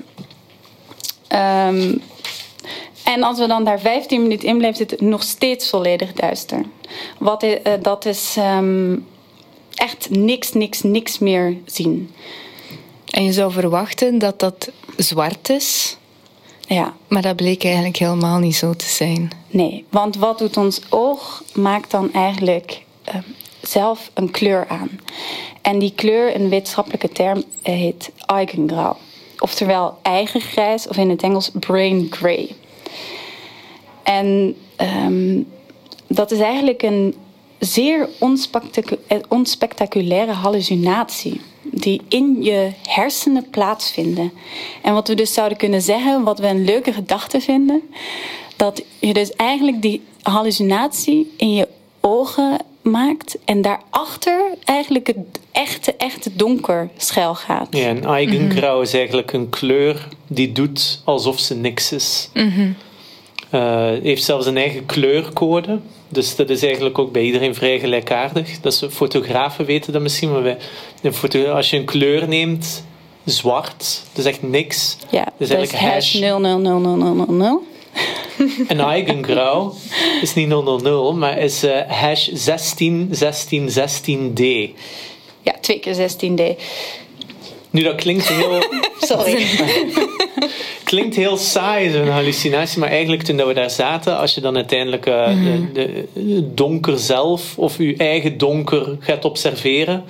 [1.67, 2.01] Um,
[3.13, 6.65] en als we dan daar 15 minuten in blijven zitten, nog steeds volledig duister.
[7.17, 9.05] Wat uh, dat is um,
[9.73, 12.11] echt niks, niks, niks meer zien.
[13.09, 15.97] En je zou verwachten dat dat zwart is.
[16.67, 16.93] Ja.
[17.07, 19.31] Maar dat bleek eigenlijk helemaal niet zo te zijn.
[19.47, 21.43] Nee, want wat doet ons oog?
[21.53, 23.15] Maakt dan eigenlijk uh,
[23.61, 24.99] zelf een kleur aan.
[25.61, 28.95] En die kleur, een wetenschappelijke term, heet Eigengrau.
[29.39, 32.55] Oftewel eigen grijs of in het Engels brain gray.
[34.09, 34.55] En
[35.05, 35.47] um,
[36.07, 37.15] dat is eigenlijk een
[37.59, 44.31] zeer onspectacu onspectaculaire hallucinatie die in je hersenen plaatsvinden.
[44.81, 47.81] En wat we dus zouden kunnen zeggen, wat we een leuke gedachte vinden,
[48.55, 51.67] dat je dus eigenlijk die hallucinatie in je
[51.99, 57.67] ogen maakt en daarachter eigenlijk het echte, echte donker schuil gaat.
[57.71, 58.83] Ja, en eigengrauw mm -hmm.
[58.83, 62.29] is eigenlijk een kleur die doet alsof ze niks is.
[62.33, 62.75] Mm -hmm.
[63.51, 65.79] Uh, heeft zelfs een eigen kleurcode.
[66.09, 68.59] Dus dat is eigenlijk ook bij iedereen vrij gelijkaardig.
[68.59, 70.57] Dat is, fotografen weten dat misschien, maar wij,
[71.51, 72.83] als je een kleur neemt,
[73.25, 74.97] zwart, dat is echt niks.
[75.09, 77.67] Ja, dat is eigenlijk hash 000000.
[78.67, 79.73] En eigengrauw
[80.21, 84.43] is niet 000, maar is uh, hash 161616D.
[85.41, 86.41] ja, twee keer 16D.
[87.69, 88.63] Nu, dat klinkt heel,
[88.99, 89.45] Sorry.
[90.83, 92.79] klinkt heel saai, zo'n hallucinatie.
[92.79, 96.53] Maar eigenlijk toen dat we daar zaten, als je dan uiteindelijk eh, de, de, de
[96.53, 100.03] donker zelf of je eigen donker gaat observeren,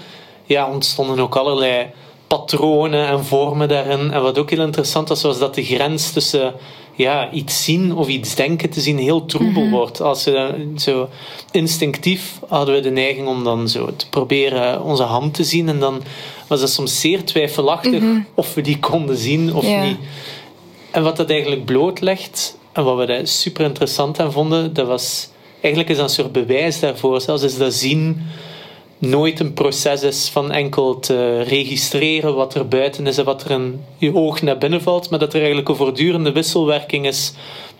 [0.45, 1.85] ja, ontstonden ook allerlei
[2.27, 4.11] patronen en vormen daarin.
[4.11, 6.53] En wat ook heel interessant was, was dat de grens tussen
[6.95, 10.01] ja, iets zien of iets denken te zien heel troebel wordt.
[10.01, 11.09] Als we zo
[11.51, 15.69] instinctief hadden we de neiging om dan zo te proberen onze hand te zien.
[15.69, 16.01] En dan
[16.49, 19.83] was het soms zeer twijfelachtig of we die konden zien of Ja.
[19.83, 19.97] niet.
[20.91, 25.29] En wat dat eigenlijk blootlegt, en wat we daar super interessant aan vonden, dat was
[25.61, 27.21] eigenlijk is dat een soort bewijs daarvoor.
[27.21, 28.21] Zelfs is dat zien
[28.97, 33.51] nooit een proces is van enkel te registreren wat er buiten is en wat er
[33.51, 37.33] in je oog naar binnen valt, maar dat er eigenlijk een voortdurende wisselwerking is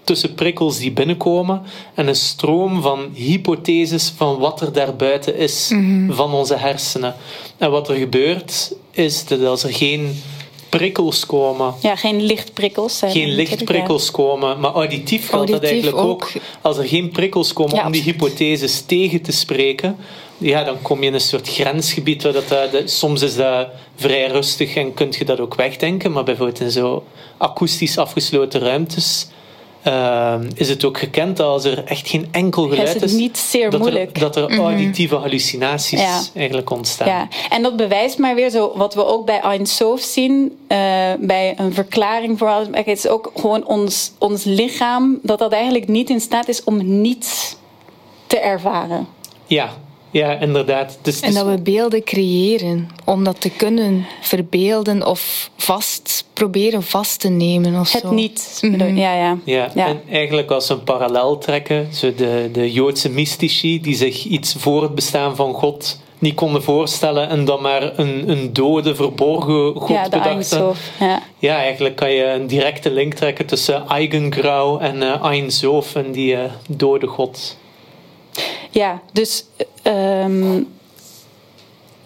[0.09, 1.61] tussen prikkels die binnenkomen
[1.95, 5.71] en een stroom van hypotheses van wat er daarbuiten is
[6.09, 7.15] van onze hersenen.
[7.57, 10.21] En wat er gebeurt is dat als er geen
[10.69, 13.01] prikkels komen Ja, geen lichtprikkels.
[13.01, 16.05] hè, geen lichtprikkels komen, maar auditief geldt dat eigenlijk ook.
[16.05, 16.31] ook.
[16.61, 19.95] Als er geen prikkels komen Ja, om die hypotheses tegen te spreken,
[20.37, 22.23] ja, dan kom je in een soort grensgebied.
[22.23, 26.11] Waar dat, eh, de- soms is dat vrij rustig en kun je dat ook wegdenken,
[26.11, 27.03] maar bijvoorbeeld in zo
[27.37, 29.27] akoestisch afgesloten ruimtes
[29.81, 33.03] eh, is het ook gekend dat als er echt geen enkel Ja, is geluid het
[33.03, 34.19] is, niet zeer dat, er, moeilijk.
[34.19, 36.21] dat er auditieve hallucinaties Ja.
[36.35, 37.07] eigenlijk ontstaan.
[37.07, 40.77] Ja, en dat bewijst maar weer zo wat we ook bij Ein Sof zien, eh,
[41.19, 42.67] bij een verklaring voor alles.
[42.71, 47.01] Het is ook gewoon ons, ons lichaam dat dat eigenlijk niet in staat is om
[47.01, 47.55] niets
[48.27, 49.07] te ervaren.
[49.45, 49.69] Ja,
[50.11, 50.97] ja, inderdaad.
[51.01, 57.19] Dus, En dat we beelden creëren om dat te kunnen verbeelden of vast proberen vast
[57.19, 58.13] te nemen of Het zo.
[58.13, 58.57] niet.
[58.61, 58.97] Mhm.
[58.97, 59.37] Ja, ja.
[59.43, 59.87] Ja, Ja.
[59.87, 64.55] en eigenlijk als we een parallel trekken, zo de, de Joodse mystici die zich iets
[64.57, 69.75] voor het bestaan van God niet konden voorstellen en dan maar een, een dode, verborgen
[69.75, 70.71] God Ja, bedachten.
[70.99, 71.21] Ja.
[71.39, 76.11] Ja, eigenlijk kan je een directe link trekken tussen Eigengrau en eh Ein Sof en
[76.11, 77.57] die eh, dode God.
[78.71, 79.45] Ja, dus
[79.81, 80.61] ehm,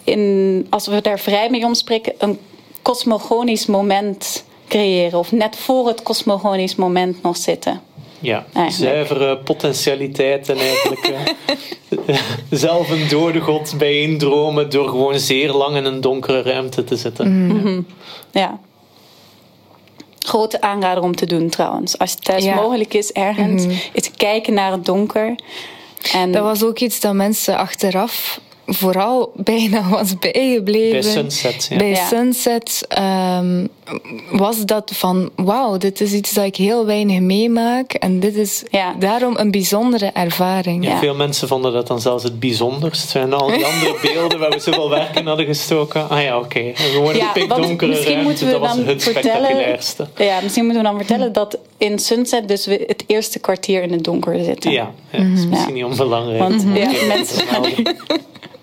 [0.04, 2.40] in, als we daar vrij mee omspreken, een
[2.82, 5.20] kosmogonisch moment creëren.
[5.20, 7.82] Of net voor het kosmogonisch moment nog zitten.
[8.20, 8.94] Ja, Eigenlijk.
[8.94, 11.08] zuivere potentialiteit en eigenlijk
[12.08, 12.18] eh,
[12.50, 17.88] zelf een dode God bijeendromen door gewoon zeer lang in een donkere ruimte te zitten.
[18.32, 18.60] Ja.
[20.20, 21.98] Grote aanrader om te doen trouwens.
[21.98, 22.56] Als het thuis Ja.
[22.56, 25.36] mogelijk is ergens, is kijken naar het donker.
[26.12, 30.91] En Dat was ook iets dat mensen achteraf vooral bijna was bijgebleven.
[31.02, 31.78] Bij Sunset, ja.
[31.78, 32.08] Bij Ja.
[32.08, 33.65] Sunset ehm,
[34.32, 38.63] was dat van wauw, dit is iets dat ik heel weinig meemaak en dit is
[38.69, 38.95] Ja.
[38.99, 40.84] daarom een bijzondere ervaring.
[40.86, 40.97] Ja, Ja.
[40.99, 43.15] Veel mensen vonden dat dan zelfs het bijzonderst.
[43.15, 46.10] En al die andere beelden waar we zoveel werk in hadden gestoken.
[46.10, 46.60] Ah ja, oké.
[46.60, 50.08] En Gewoon Ja, pikdonkere misschien ruimte, moeten we dat was het vertellen- spectaculairste.
[50.17, 53.91] ja, misschien moeten we dan vertellen dat in Sunset dus we het eerste kwartier in
[53.91, 54.71] het donker zitten.
[54.71, 55.84] Ja, ja dat is misschien Ja.
[55.86, 56.39] niet onbelangrijk.
[56.39, 57.47] Want te mensen-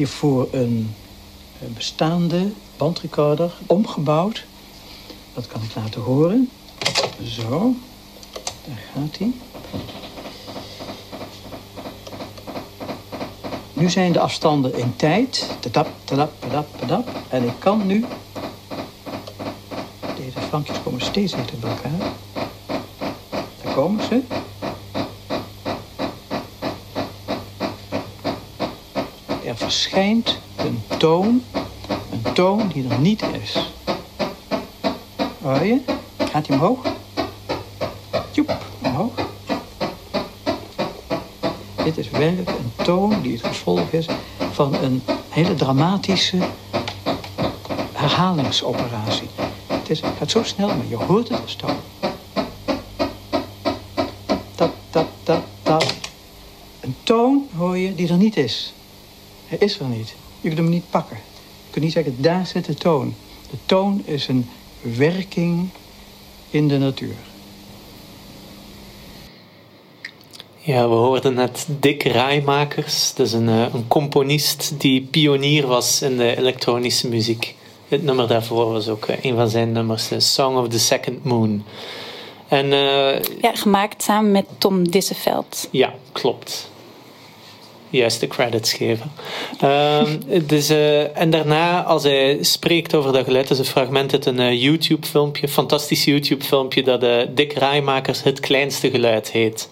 [0.00, 0.94] heb hiervoor een
[1.58, 4.44] bestaande bandrecorder omgebouwd.
[5.34, 6.50] Dat kan ik laten horen.
[7.22, 7.74] Zo,
[8.66, 9.32] daar gaat hij.
[13.72, 15.50] Nu zijn de afstanden in tijd.
[15.60, 17.08] Tadap, tadap, tadap, tadap.
[17.28, 18.04] En ik kan nu...
[20.16, 22.12] Deze vankjes komen steeds dichter bij elkaar.
[23.62, 24.22] Daar komen ze.
[29.44, 31.42] Er verschijnt een toon.
[32.10, 33.72] Een toon die er niet is.
[35.42, 35.80] Hoor je?
[36.18, 36.78] Gaat hij omhoog?
[38.32, 39.12] Joep, omhoog.
[41.84, 44.06] Dit is werkelijk een toon die het gevolg is
[44.52, 46.38] van een hele dramatische
[47.92, 49.28] herhalingsoperatie.
[49.66, 51.76] Het, is, gaat zo snel, maar je hoort het als toon.
[54.56, 55.94] Dat, dat, dat, dat.
[56.80, 58.72] Een toon hoor je die er niet is.
[59.50, 60.14] Hij is er niet.
[60.40, 61.16] Je kunt hem niet pakken.
[61.64, 63.14] Je kunt niet zeggen, daar zit de toon.
[63.50, 64.48] De toon is een
[64.80, 65.68] werking
[66.50, 67.14] in de natuur.
[70.56, 73.14] Ja, we hoorden net Dick Raaimakers.
[73.14, 77.54] Dat is een, eh, een componist die pionier was in de elektronische muziek.
[77.88, 81.24] Het nummer daarvoor was ook eh, een van zijn nummers, de Song of the Second
[81.24, 81.64] Moon.
[82.48, 85.68] En, uh, ja, gemaakt samen met Tom Disseveld.
[85.70, 86.69] Ja, klopt
[87.90, 89.12] juist de credits geven.
[89.64, 94.26] Um, dus, uh, en daarna, als hij spreekt over dat geluid, is een fragment uit
[94.26, 99.68] een uh, YouTube-filmpje, fantastisch YouTube-filmpje, dat uh, Dick Raaimakers Het Kleinste Geluid heet.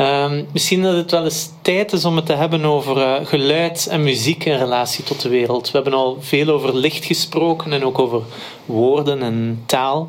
[0.00, 4.02] Um, misschien dat het wel eens tijd is om het te hebben over geluid en
[4.02, 5.70] muziek in relatie tot de wereld.
[5.70, 8.22] We hebben al veel over licht gesproken en ook over
[8.64, 10.08] woorden en taal.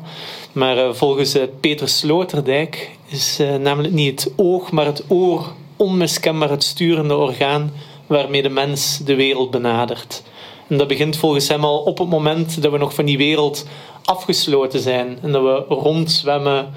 [0.52, 7.16] Maar volgens Peter Sloterdijk is namelijk niet het oog, maar het oor onmiskenbaar het sturende
[7.16, 7.72] orgaan
[8.06, 10.22] waarmee de mens de wereld benadert.
[10.68, 13.66] En dat begint volgens hem al op het moment dat we nog van die wereld
[14.04, 16.74] afgesloten zijn en dat we rondzwemmen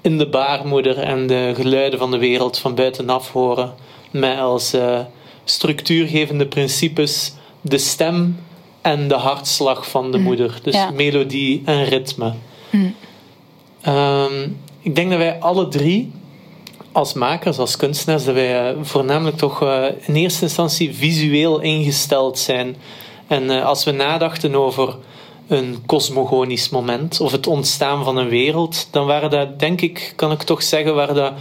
[0.00, 3.74] in de baarmoeder en de geluiden van de wereld van buitenaf horen,
[4.10, 4.98] met als uh,
[5.44, 8.38] structuurgevende principes de stem
[8.82, 10.58] en de hartslag van de moeder.
[10.62, 12.32] Dus melodie en ritme.
[13.86, 16.12] Um, ik denk dat wij alle drie
[16.92, 22.38] als makers, als kunstenaars, dat wij eh, voornamelijk toch eh, in eerste instantie visueel ingesteld
[22.38, 22.76] zijn.
[23.26, 24.96] En eh, als we nadachten over
[25.48, 30.32] een cosmogonisch moment of het ontstaan van een wereld, dan waren dat, denk ik, kan
[30.32, 31.32] ik toch zeggen, waren dat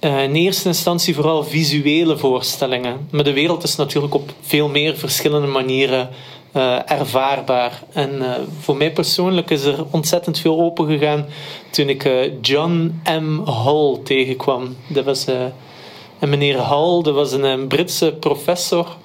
[0.00, 3.08] in eerste instantie vooral visuele voorstellingen.
[3.10, 6.08] Maar de wereld is natuurlijk op veel meer verschillende manieren
[6.56, 7.82] uh, ervaarbaar.
[7.92, 8.30] En uh,
[8.60, 11.26] voor mij persoonlijk is er ontzettend veel open gegaan
[11.70, 13.50] toen ik uh, John M.
[13.50, 14.76] Hull tegenkwam.
[14.88, 15.26] Dat was,
[16.18, 18.96] en meneer Hull, dat was een, Britse professor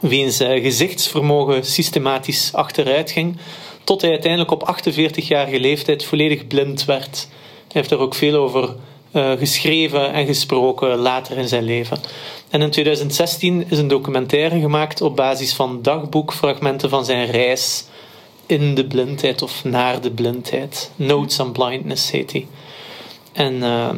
[0.00, 3.36] wiens gezichtsvermogen systematisch achteruit ging,
[3.84, 7.28] tot hij uiteindelijk op 48-jarige leeftijd volledig blind werd.
[7.72, 8.74] Hij heeft er ook veel over
[9.14, 11.98] geschreven en gesproken later in zijn leven.
[12.50, 17.84] En in 2016 is een documentaire gemaakt op basis van dagboekfragmenten van zijn reis
[18.46, 20.90] in de blindheid of naar de blindheid.
[20.96, 22.46] Notes on Blindness heet hij.
[23.32, 23.90] En uh,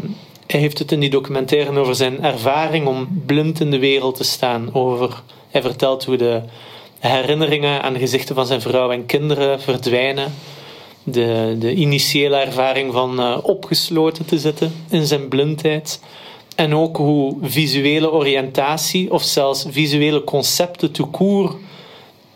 [0.47, 4.25] hij heeft het in die documentaire over zijn ervaring om blind in de wereld te
[4.25, 4.75] staan.
[4.75, 6.43] Over, hij vertelt hoe de
[6.99, 10.35] herinneringen aan de gezichten van zijn vrouw en kinderen verdwijnen.
[11.09, 16.01] De, de initiële ervaring van uh, opgesloten te zitten in zijn blindheid.
[16.57, 21.57] En ook hoe visuele oriëntatie of zelfs visuele concepten te koer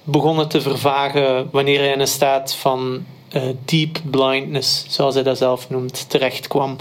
[0.05, 3.05] begonnen te vervagen wanneer hij in een staat van
[3.37, 6.77] uh, deep blindness, zoals hij dat zelf noemt, terechtkwam.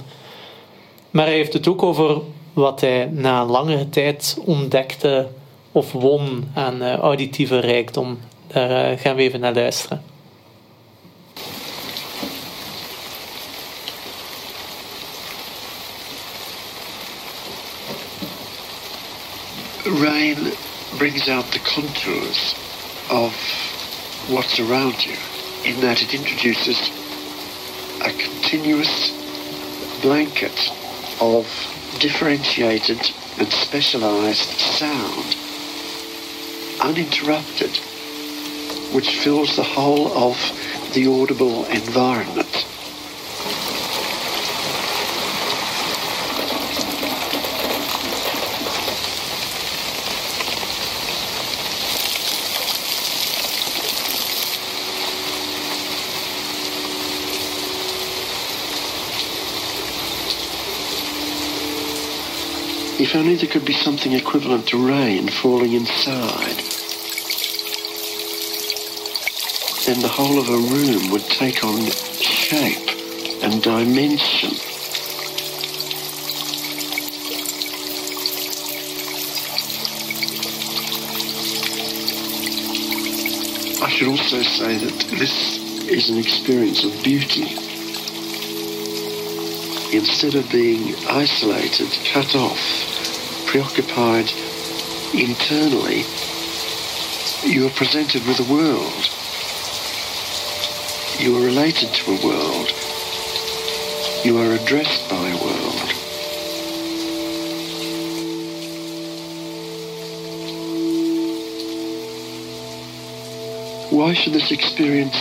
[1.12, 2.22] Maar hij heeft het ook over
[2.54, 5.28] wat hij na langere tijd ontdekte
[5.72, 8.20] of won aan uh, auditieve rijkdom.
[8.48, 10.02] Daar gaan we even naar luisteren.
[19.86, 20.52] Rain
[20.98, 22.56] brings out the contours
[23.10, 23.34] of
[24.28, 25.16] what's around you
[25.64, 26.90] in that it introduces
[28.02, 29.12] a continuous
[30.02, 30.72] blanket
[31.22, 31.46] of
[32.00, 33.00] differentiated
[33.38, 35.36] and specialized sound,
[36.82, 37.76] uninterrupted,
[38.94, 40.38] which fills the whole of
[40.94, 42.66] the audible environment.
[63.02, 66.58] If only there could be something equivalent to rain falling inside.
[69.86, 71.80] Then the whole of a room would take on
[72.20, 72.90] shape
[73.42, 74.52] and dimension.
[83.82, 87.79] I should also say that this is an experience of beauty.
[89.92, 92.60] Instead of being isolated, cut off,
[93.48, 94.30] preoccupied
[95.16, 96.06] internally,
[97.44, 99.10] you are presented with a world.
[101.18, 102.72] You are related to a world.
[104.24, 105.90] You are addressed by a world.
[113.92, 115.18] Why should this experience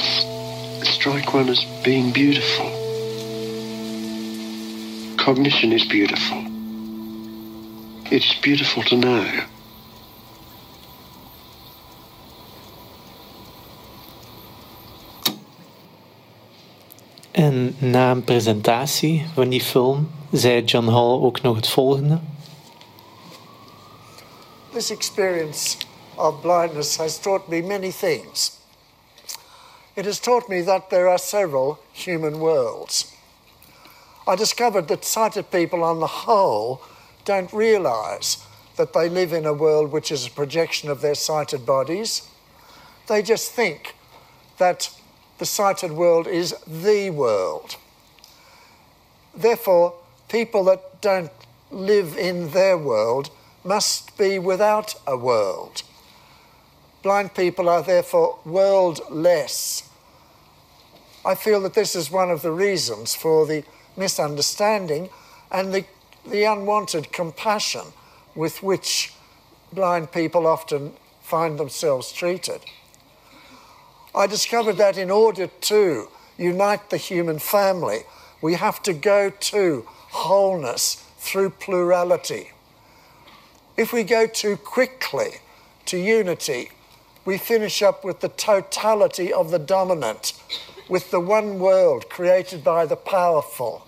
[0.82, 2.67] strike one as being beautiful?
[5.28, 6.42] Cognition is beautiful.
[8.10, 9.26] It's beautiful to know.
[17.30, 22.20] En na een presentatie van die film zei John Hall ook nog het volgende.
[24.72, 25.76] This experience
[26.14, 28.52] of blindness has taught me many things.
[29.94, 33.16] It has taught me that there are several human worlds.
[34.28, 36.82] I discovered that sighted people, on the whole,
[37.24, 38.44] don't realize
[38.76, 42.28] that they live in a world which is a projection of their sighted bodies.
[43.06, 43.94] They just think
[44.58, 44.90] that
[45.38, 47.76] the sighted world is the world.
[49.34, 49.94] Therefore,
[50.28, 51.32] people that don't
[51.70, 53.30] live in their world
[53.64, 55.82] must be without a world.
[57.02, 59.88] Blind people are therefore worldless.
[61.24, 63.64] I feel that this is one of the reasons for the
[63.98, 65.10] misunderstanding
[65.50, 65.84] and the,
[66.26, 67.82] the unwanted compassion
[68.34, 69.12] with which
[69.72, 72.60] blind people often find themselves treated.
[74.14, 78.00] I discovered that in order to unite the human family,
[78.40, 82.52] we have to go to wholeness through plurality.
[83.76, 85.34] If we go too quickly
[85.86, 86.70] to unity,
[87.24, 90.32] we finish up with the totality of the dominant,
[90.88, 93.86] with the one world created by the powerful.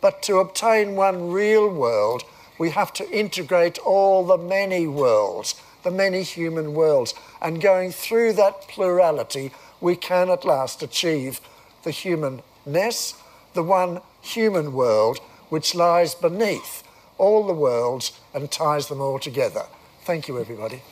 [0.00, 2.22] But to obtain one real world,
[2.58, 7.14] we have to integrate all the many worlds, the many human worlds.
[7.40, 11.40] And going through that plurality, we can at last achieve
[11.82, 13.14] the humanness,
[13.54, 16.82] the one human world which lies beneath
[17.18, 19.64] all the worlds and ties them all together.
[20.04, 20.82] Thank you, everybody.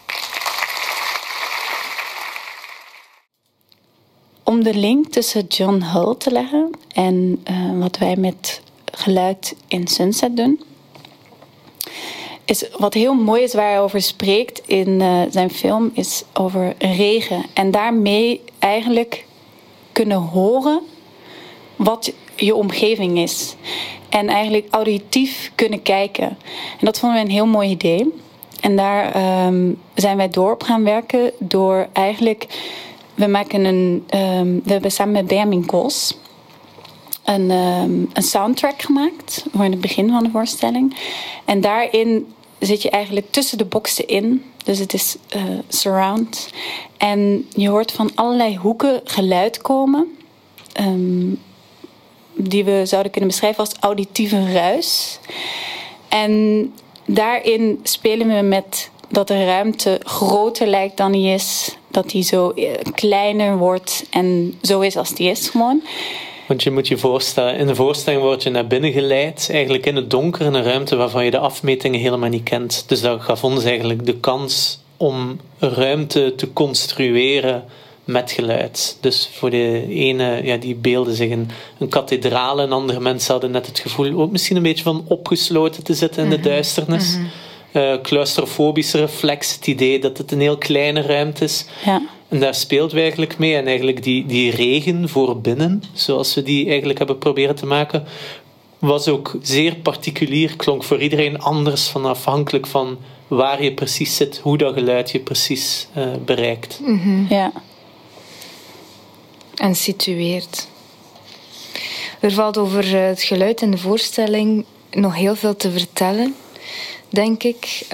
[4.44, 8.62] Om de link tussen John Hull te leggen en uh, wat wij met
[8.99, 10.62] geluid in Sunset doen,
[12.44, 16.74] is wat heel mooi is waar hij over spreekt in uh, zijn film, is over
[16.78, 17.44] regen.
[17.53, 19.24] En daarmee eigenlijk
[19.92, 20.80] kunnen horen
[21.76, 23.55] wat je omgeving is.
[24.09, 26.28] En eigenlijk auditief kunnen kijken.
[26.78, 28.14] En dat vonden we een heel mooi idee.
[28.61, 29.07] En daar
[29.46, 32.46] um, zijn wij door op gaan werken door eigenlijk.
[33.14, 34.07] We maken een.
[34.14, 36.18] Um, we hebben samen met Benjamin Kos
[37.29, 40.97] een, um, een soundtrack gemaakt voor het begin van de voorstelling.
[41.45, 44.45] En daarin zit je eigenlijk tussen de boxen in.
[44.64, 46.51] Dus het is uh, surround.
[46.97, 50.16] En je hoort van allerlei hoeken geluid komen.
[50.81, 51.41] Um,
[52.35, 55.18] die we zouden kunnen beschrijven als auditieve ruis.
[56.09, 56.72] En
[57.07, 61.76] daarin spelen we met dat de ruimte groter lijkt dan die is.
[61.91, 62.55] Dat die zo
[62.95, 65.83] kleiner wordt en zo is als die is gewoon.
[66.49, 69.96] Want je moet je voorstellen, in de voorstelling word je naar binnen geleid, eigenlijk in
[69.96, 72.84] het donker, in een ruimte waarvan je de afmetingen helemaal niet kent.
[72.86, 77.64] Dus dat gaf ons eigenlijk de kans om ruimte te construeren
[78.05, 78.99] met geluid.
[79.01, 83.51] Dus voor de ene, ja, die beelden zich een, een kathedraal en andere mensen hadden
[83.51, 87.16] net het gevoel ook misschien een beetje van opgesloten te zitten in de duisternis.
[87.16, 87.30] Mm
[87.72, 87.82] -hmm.
[87.82, 91.64] uh, claustrofobische reflex, het idee dat het een heel kleine ruimte is.
[91.84, 92.03] Ja.
[92.29, 93.55] En daar speelt we eigenlijk mee.
[93.55, 98.05] En eigenlijk die, die regen voor binnen, zoals we die eigenlijk hebben proberen te maken,
[98.79, 100.57] was ook zeer particulier.
[100.57, 102.99] Klonk voor iedereen anders, van afhankelijk van
[103.29, 106.81] waar je precies zit, hoe dat geluid je precies uh, bereikt.
[106.85, 107.26] Mm -hmm.
[107.29, 107.53] Ja.
[109.55, 110.68] En situeert.
[112.20, 116.35] Er valt over het geluid in de voorstelling nog heel veel te vertellen,
[117.09, 117.87] denk ik.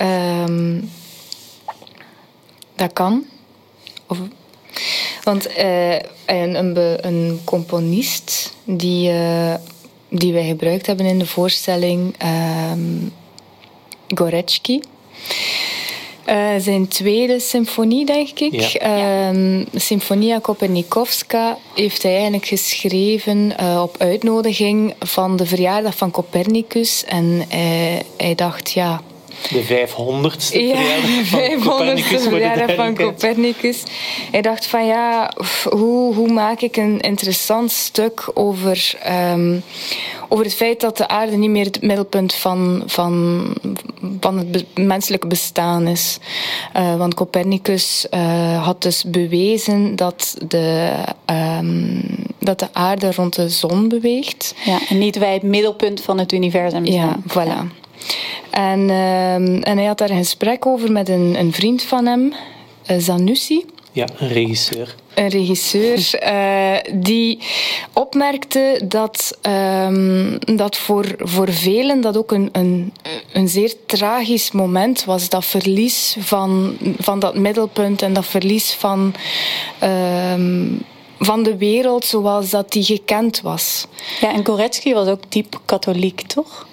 [0.49, 0.91] Um,
[2.77, 3.25] dat kan.
[4.07, 4.19] Of,
[5.23, 5.93] want uh,
[6.27, 9.55] een, een, een, componist die, uh,
[10.09, 12.15] die wij gebruikt hebben in de voorstelling,
[12.73, 13.13] um,
[14.09, 14.81] Gorecki.
[16.29, 18.53] Uh, zijn tweede symfonie, denk ik.
[18.53, 19.33] Ja.
[19.33, 27.05] Uh, Symfonia Kopernikovska heeft hij eigenlijk geschreven uh, op uitnodiging van de verjaardag van Copernicus.
[27.05, 27.45] En
[28.17, 29.01] hij dacht, ja,
[29.51, 30.53] de 500ste
[32.29, 33.83] verjaardag van Copernicus.
[34.31, 35.33] Hij dacht van ja,
[35.71, 38.95] hoe, hoe maak ik een interessant stuk over,
[39.33, 39.63] um,
[40.29, 43.45] over het feit dat de aarde niet meer het middelpunt van, van,
[44.21, 46.19] van het be menselijke bestaan is.
[46.77, 50.91] Uh, want Copernicus uh, had dus bewezen dat de,
[51.27, 52.03] um,
[52.39, 54.55] dat de aarde rond de zon beweegt.
[54.65, 57.07] Ja, en niet wij het middelpunt van het universum zijn.
[57.07, 57.47] Ja, voilà.
[57.47, 57.67] Ja.
[58.51, 59.35] En, uh,
[59.69, 62.33] en hij had daar een gesprek over met een, een vriend van hem,
[62.91, 63.65] uh, Zanussi.
[63.93, 64.95] Ja, een regisseur.
[65.15, 67.39] Een regisseur uh, die
[67.93, 69.39] opmerkte dat,
[69.87, 72.93] um, dat voor, voor velen dat ook een, een,
[73.33, 75.29] een zeer tragisch moment was.
[75.29, 79.15] Dat verlies van, van dat middelpunt en dat verlies van,
[79.83, 80.85] um,
[81.19, 83.87] van de wereld zoals dat die gekend was.
[84.21, 86.67] Ja, en Koretsky was ook diep katholiek, toch?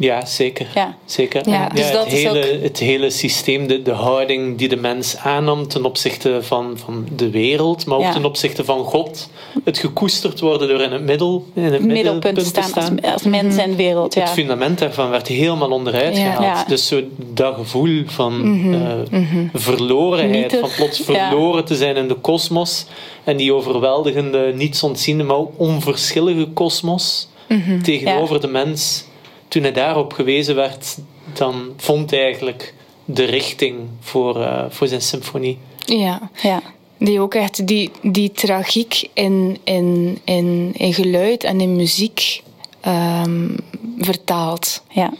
[0.00, 0.66] Ja, zeker.
[0.74, 0.96] Ja.
[1.04, 1.48] zeker.
[1.48, 5.68] Ja, dus ja, het, hele, het hele systeem, de, de houding die de mens aannam
[5.68, 9.30] ten opzichte van, van de wereld, maar ook ten opzichte van God.
[9.64, 13.00] Het gekoesterd worden door in het middel, in het middelpunt, te staan, staan.
[13.00, 14.14] Als, als, mens en wereld.
[14.14, 16.68] Het fundament daarvan werd helemaal onderuit gehaald.
[16.68, 18.72] Dus zo dat gevoel van mm
[19.10, 19.50] -hmm.
[19.52, 22.86] verlorenheid, van plots verloren te zijn in de kosmos
[23.24, 27.82] en die overweldigende, niets ontziende, maar ook onverschillige kosmos mhm.
[27.82, 29.08] tegenover de mens
[29.50, 30.96] toen hij daarop gewezen werd,
[31.32, 32.74] dan vond hij eigenlijk
[33.04, 35.58] de richting voor, uh, voor zijn symfonie.
[35.78, 36.62] Ja, ja.
[36.98, 42.42] Die ook echt die, die tragiek in, in, in, in geluid en in muziek
[42.86, 43.56] um,
[43.98, 44.82] vertaalt.
[44.88, 45.12] Ja.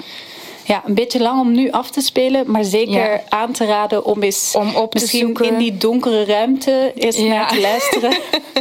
[0.65, 3.23] Ja, een beetje lang om nu af te spelen, maar zeker ja.
[3.29, 5.47] aan te raden om eens om op te misschien zoeken.
[5.47, 7.25] in die donkere ruimte eens ja.
[7.25, 8.13] naar te luisteren.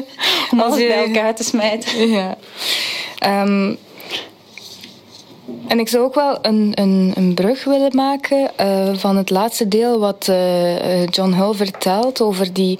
[0.51, 2.09] om alles bij elkaar te smijten.
[2.09, 2.37] Ja.
[3.43, 3.77] Um,
[5.67, 9.67] en ik zou ook wel een, een, een brug willen maken uh, van het laatste
[9.67, 12.79] deel wat uh, John Hull vertelt over die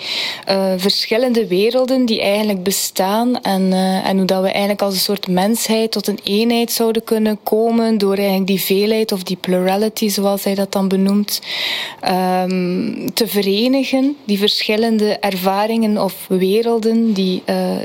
[0.78, 5.92] verschillende werelden die eigenlijk bestaan en, en hoe dat we eigenlijk als een soort mensheid
[5.92, 10.56] tot een eenheid zouden kunnen komen door eigenlijk die veelheid of die plurality zoals hij
[10.56, 11.42] dat dan benoemt
[12.44, 17.44] um, te verenigen, die verschillende ervaringen of werelden die,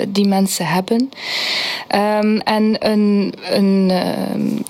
[0.08, 1.10] die mensen hebben.
[1.94, 3.90] Um, en een, een,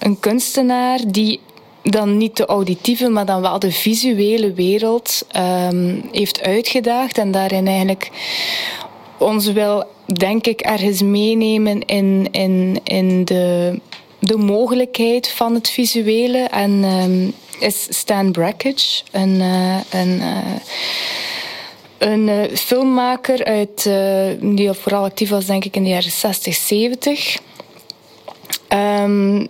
[0.04, 1.40] een kunstenaar die
[1.82, 7.66] dan niet de auditieve, maar dan wel de visuele wereld um, heeft uitgedaagd en daarin
[7.66, 8.10] eigenlijk
[9.18, 13.80] ons wil, denk ik, ergens meenemen in, in, in de,
[14.18, 16.38] de mogelijkheid van het visuele.
[16.38, 20.38] En um, is Stan Brakhage, een, uh, een uh,
[21.98, 23.90] een uh, filmmaker uit,
[24.40, 27.38] die vooral actief was, denk ik, in de jaren 60, 70.
[28.68, 29.48] Um,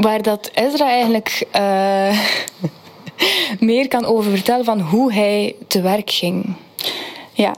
[0.00, 2.20] waar dat Ezra eigenlijk uh,
[3.68, 6.54] meer kan over vertellen van hoe hij te werk ging.
[7.32, 7.54] Ja,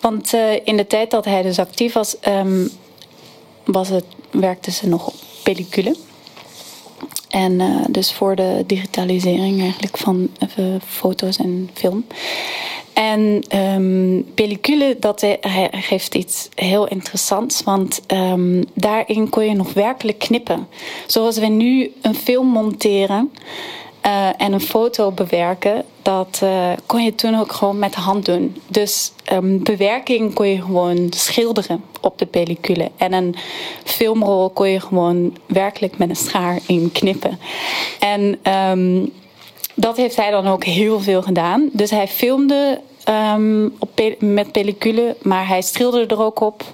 [0.00, 2.70] want uh, in de tijd dat hij dus actief was, um,
[3.64, 5.96] was het, werkte ze nog op pellicule.
[7.28, 10.30] En uh, dus voor de digitalisering eigenlijk van
[10.86, 12.04] foto's en film.
[12.92, 15.26] En um, pellicule, dat
[15.70, 20.68] geeft iets heel interessants, want um, daarin kon je nog werkelijk knippen.
[21.06, 23.30] Zoals we nu een film monteren
[24.06, 28.24] uh, en een foto bewerken, dat uh, kon je toen ook gewoon met de hand
[28.24, 28.56] doen.
[28.66, 32.90] Dus um, bewerking kon je gewoon schilderen op de pellicule.
[32.96, 33.34] En een
[33.84, 37.38] filmrol kon je gewoon werkelijk met een schaar in knippen.
[37.98, 38.38] En
[39.74, 41.68] dat heeft hij dan ook heel veel gedaan.
[41.72, 46.64] Dus hij filmde um, op met pellicule, maar hij schilderde er ook op.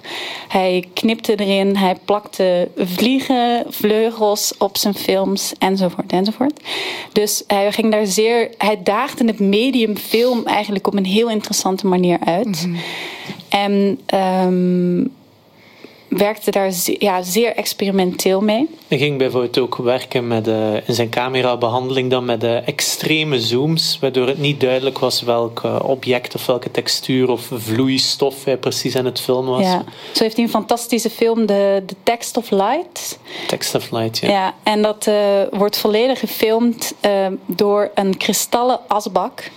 [0.47, 6.59] Hij knipte erin, hij plakte vliegen, vleugels op zijn films enzovoort enzovoort.
[7.11, 11.87] Dus hij ging daar zeer, hij daagde het medium film eigenlijk op een heel interessante
[11.87, 12.65] manier uit.
[12.65, 12.81] Mm -hmm.
[13.49, 13.99] En
[14.45, 15.11] um,
[16.17, 18.69] werkte daar ja, zeer experimenteel mee.
[18.87, 23.97] Hij ging bijvoorbeeld ook werken met, uh, in zijn camerabehandeling dan met uh, extreme zooms,
[24.01, 28.95] waardoor het niet duidelijk was welk uh, object of welke textuur of vloeistof hij precies
[28.95, 29.63] aan het filmen was.
[29.63, 29.83] Ja.
[30.13, 33.19] Zo heeft hij een fantastische film, The, The Text of Light.
[33.47, 34.29] Text of Light, ja.
[34.29, 35.09] ja en dat
[35.51, 36.93] wordt volledig gefilmd
[37.45, 39.51] door een kristallen asbak.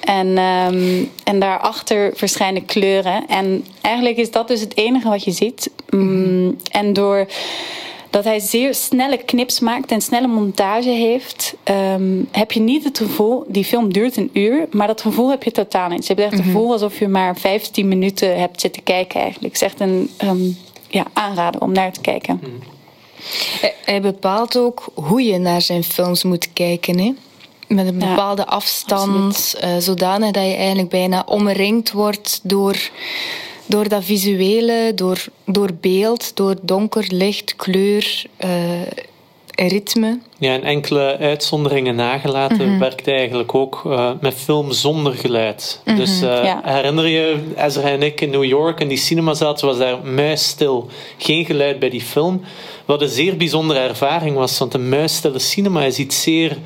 [0.00, 3.26] En, um, en daarachter verschijnen kleuren.
[3.28, 5.70] En eigenlijk is dat dus het enige wat je ziet.
[5.90, 7.26] Um, en door
[8.10, 12.98] dat hij zeer snelle knips maakt en snelle montage heeft, ehm, heb je niet het
[12.98, 16.06] gevoel, die film duurt een uur, maar dat gevoel heb je totaal niet.
[16.06, 19.54] Je hebt echt het gevoel alsof je maar 15 minuten hebt zitten kijken eigenlijk.
[19.54, 20.56] Het is echt een um,
[20.88, 22.40] ja, aanrader om naar te kijken.
[23.84, 26.98] Hij bepaalt ook hoe je naar zijn films moet kijken.
[26.98, 27.14] Hè?
[27.68, 32.76] Met een bepaalde afstand, uh, zodanig dat je eigenlijk bijna omringd wordt door,
[33.66, 38.50] door dat visuele, door, door beeld, door donker, licht, kleur, uh,
[39.66, 40.18] ritme.
[40.38, 42.78] Ja, en enkele uitzonderingen nagelaten mm -hmm.
[42.78, 45.80] werkt eigenlijk ook uh, met film zonder geluid.
[45.84, 46.60] Mm -hmm, dus uh, ja.
[46.64, 50.88] herinner je, Ezra en ik in New York in die cinema zaten, was daar muisstil.
[51.18, 52.40] Geen geluid bij die film.
[52.84, 56.56] Wat een zeer bijzondere ervaring was, want een muisstille cinema is iets zeer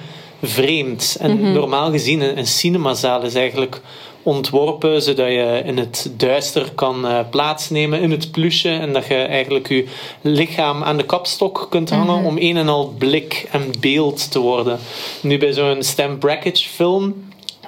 [0.42, 1.16] vreemds.
[1.16, 1.52] En mm -hmm.
[1.52, 3.80] normaal gezien, een cinemazaal is eigenlijk
[4.22, 9.14] ontworpen zodat je in het duister kan uh, plaatsnemen in het plusje en dat je
[9.14, 9.84] eigenlijk je
[10.20, 12.26] lichaam aan de kapstok kunt hangen mm -hmm.
[12.26, 14.78] om een en al blik en beeld te worden.
[15.20, 17.14] Nu bij zo'n Stem Brackage film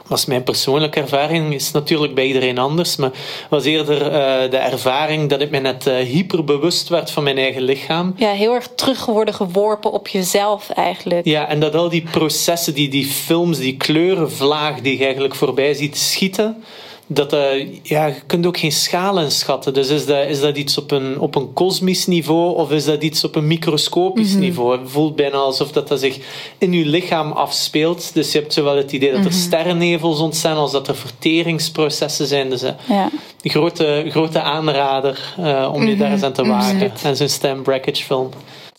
[0.07, 3.11] was mijn persoonlijke ervaring, is natuurlijk bij iedereen anders, maar
[3.51, 7.63] was eerder uh, de ervaring dat ik me net uh, hyperbewust werd van mijn eigen
[7.63, 8.15] lichaam.
[8.17, 11.25] Ja, heel erg terug worden geworpen op jezelf eigenlijk.
[11.25, 15.75] Ja, en dat al die processen, die, die films, die kleurenvlaag die je eigenlijk voorbij
[15.75, 16.65] ziet schieten,
[17.07, 17.41] dat uh,
[17.83, 19.75] ja, je kunt ook geen schalen schatten.
[19.75, 23.03] Dus is dat, is dat iets op een, op een kosmisch niveau of is dat
[23.03, 24.41] iets op een microscopisch mm -hmm.
[24.41, 24.79] niveau?
[24.79, 26.19] Het voelt bijna alsof dat, dat zich
[26.59, 28.15] in je lichaam afspeelt.
[28.15, 29.41] Dus je hebt zowel het idee dat er mm -hmm.
[29.41, 32.51] sterrennevels ontstaan als dat er verteringsprocessen zijn.
[32.51, 33.11] Dus uh, ja.
[33.43, 35.99] een grote, grote aanrader uh, om je mm -hmm.
[35.99, 36.93] daar eens aan te wagen.
[37.03, 38.31] En zo'n stem brackage film.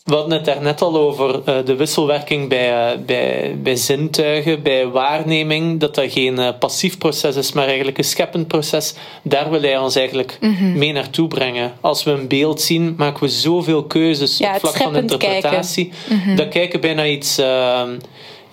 [0.06, 4.86] We hadden het daarnet al over uh, de wisselwerking bij, uh, bij, bij zintuigen, bij
[4.88, 8.94] waarneming, dat dat geen uh, passief proces is, maar eigenlijk een scheppend proces.
[9.22, 10.78] Daar wil hij ons eigenlijk mm -hmm.
[10.78, 11.72] mee naartoe brengen.
[11.80, 15.92] Als we een beeld zien, maken we zoveel keuzes ja, op vlak van interpretatie.
[16.08, 16.36] Mm -hmm.
[16.36, 17.40] Dat kijken bijna iets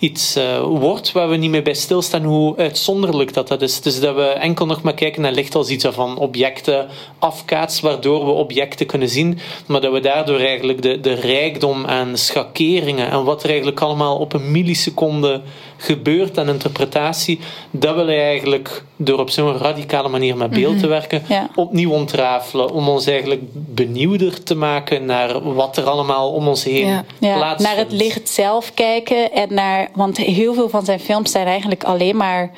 [0.04, 3.82] iets uh, wordt waar we niet meer bij stilstaan hoe uitzonderlijk dat, dat is.
[3.82, 6.88] Dus dat we enkel nog maar kijken naar licht als iets van objecten
[7.20, 12.18] afkaatst, waardoor we objecten kunnen zien, maar dat we daardoor eigenlijk de, de rijkdom aan
[12.18, 15.42] schakeringen en wat er eigenlijk allemaal op een milliseconde
[15.84, 17.40] gebeurt aan interpretatie,
[17.72, 21.36] dat wil hij eigenlijk door op zo'n radicale manier met beeld te werken, -hmm.
[21.36, 21.50] ja.
[21.56, 26.88] opnieuw ontrafelen, om ons eigenlijk benieuwder te maken naar wat er allemaal om ons heen
[26.88, 27.04] ja.
[27.20, 27.62] plaatsvindt.
[27.62, 31.48] Ja, naar het licht zelf kijken en naar, want heel veel van zijn films zijn
[31.48, 32.52] eigenlijk alleen maar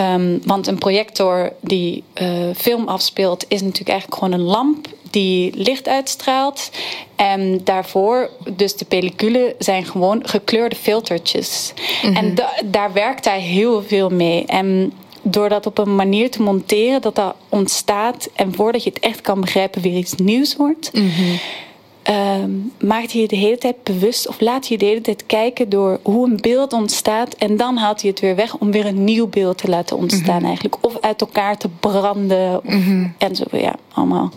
[0.00, 5.52] Um, want een projector die uh, film afspeelt, is natuurlijk eigenlijk gewoon een lamp die
[5.56, 6.70] licht uitstraalt.
[7.16, 11.72] En daarvoor, dus de pelliculen, zijn gewoon gekleurde filtertjes.
[11.76, 12.16] Mm -hmm.
[12.16, 14.44] En da daar werkt hij heel veel mee.
[14.46, 14.92] En
[15.22, 19.20] door dat op een manier te monteren dat dat ontstaat en voordat je het echt
[19.20, 20.90] kan begrijpen, weer iets nieuws wordt.
[20.92, 21.38] Mm -hmm.
[22.80, 26.00] Maakt hij je de hele tijd bewust of laat je de hele tijd kijken door
[26.02, 29.26] hoe een beeld ontstaat en dan haalt hij het weer weg om weer een nieuw
[29.26, 30.46] beeld te laten ontstaan mm -hmm.
[30.46, 30.76] eigenlijk.
[30.80, 32.76] Of uit elkaar te branden of, Mhm.
[32.76, 33.14] mm -hmm.
[33.18, 34.30] en zo, ja, allemaal.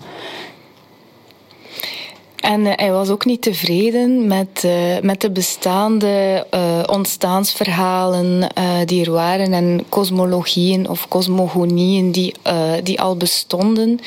[2.37, 8.49] En uh, hij was ook niet tevreden met, uh, met de bestaande uh, ontstaansverhalen
[8.85, 12.33] die er waren en kosmologieën of cosmogonieën die,
[12.83, 13.99] die al bestonden.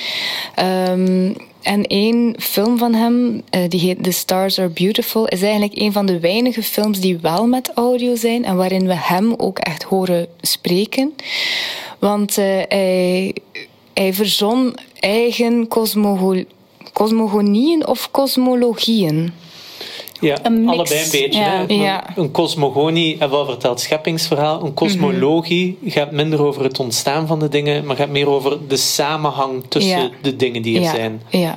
[0.88, 5.92] Um, en één film van hem, die heet The Stars Are Beautiful, is eigenlijk een
[5.92, 9.82] van de weinige films die wel met audio zijn en waarin we hem ook echt
[9.82, 11.14] horen spreken.
[11.98, 13.34] Want hij,
[13.94, 16.44] hij verzon eigen cosmogo
[16.92, 19.32] cosmogonieën of cosmologieën.
[20.20, 21.40] Ja, allebei een beetje.
[21.40, 21.64] Ja.
[21.68, 22.16] Een, ja.
[22.16, 24.64] een cosmogonie, en wel vertelt scheppingsverhaal.
[24.64, 25.90] Een cosmologie mm -hmm.
[25.90, 30.02] gaat minder over het ontstaan van de dingen, maar gaat meer over de samenhang tussen
[30.02, 30.10] ja.
[30.22, 30.90] de dingen die er ja.
[30.90, 31.22] zijn.
[31.28, 31.54] Ja.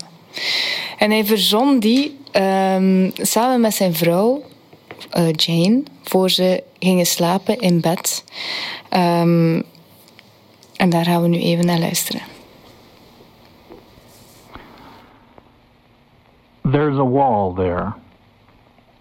[0.98, 4.44] En hij verzon die um, samen met zijn vrouw,
[5.18, 8.24] uh, Jane, voor ze gingen slapen in bed.
[8.90, 9.64] Um,
[10.76, 12.22] en daar gaan we nu even naar luisteren.
[16.66, 17.94] There's a wall there.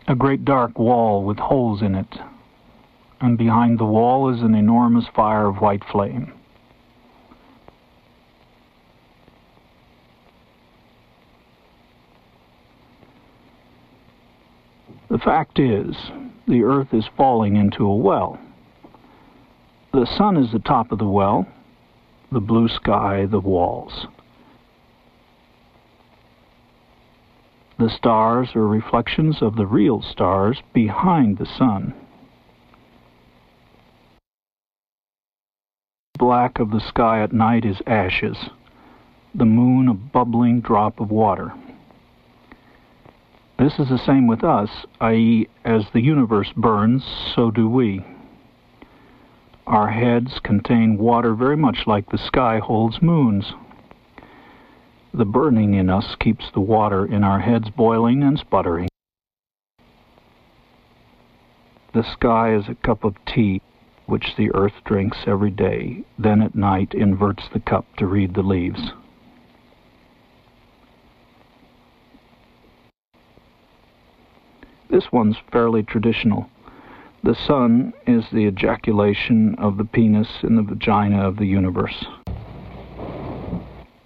[0.08, 2.18] a great dark wall with holes in it,
[3.20, 6.32] and behind the wall is an enormous fire of white flame.
[15.08, 15.94] The fact is,
[16.48, 18.40] the earth is falling into a well.
[19.92, 21.46] The sun is the top of the well,
[22.32, 24.06] the blue sky the walls.
[27.82, 31.94] The stars are reflections of the real stars behind the sun.
[36.16, 38.50] Black of the sky at night is ashes,
[39.34, 41.54] the moon a bubbling drop of water.
[43.58, 44.70] This is the same with us,
[45.00, 47.04] i.e., as the universe burns,
[47.34, 48.04] so do we.
[49.66, 53.54] Our heads contain water very much like the sky holds moons.
[55.14, 58.88] The burning in us keeps the water in our heads boiling and sputtering.
[61.92, 63.60] The sky is a cup of tea
[64.06, 68.42] which the earth drinks every day, then at night inverts the cup to read the
[68.42, 68.92] leaves.
[74.88, 76.48] This one's fairly traditional.
[77.22, 82.04] The sun is the ejaculation of the penis in the vagina of the universe.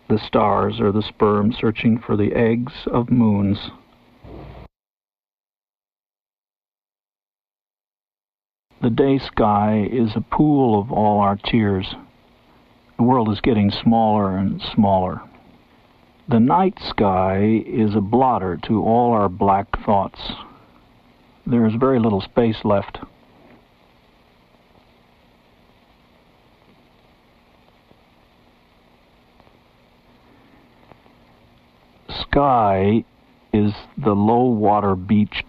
[0.09, 3.70] The stars are the sperm searching for the eggs of moons.
[8.80, 11.96] The day sky is a pool of all our tears.
[12.98, 15.22] The world is getting smaller and smaller.
[16.28, 20.20] The night sky is a blotter to all our black thoughts.
[21.44, 22.98] There is very little space left.
[32.37, 33.03] Sky
[33.51, 35.43] is the low water beach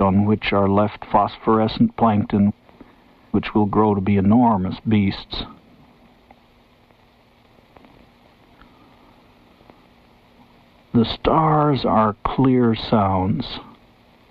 [0.00, 2.54] on which are left phosphorescent plankton,
[3.30, 5.42] which will grow to be enormous beasts.
[10.94, 13.60] The stars are clear sounds,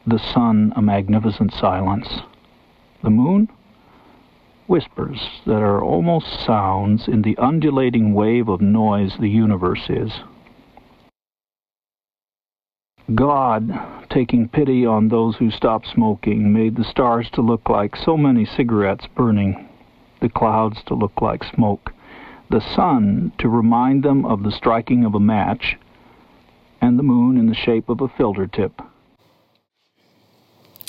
[0.07, 2.21] the sun a magnificent silence,
[3.03, 3.49] the moon
[4.65, 10.21] whispers that are almost sounds in the undulating wave of noise the universe is.
[13.13, 13.69] God,
[14.09, 18.45] taking pity on those who stopped smoking, made the stars to look like so many
[18.45, 19.67] cigarettes burning,
[20.21, 21.91] the clouds to look like smoke,
[22.49, 25.77] the sun to remind them of the striking of a match,
[26.79, 28.81] and the moon in the shape of a filter tip.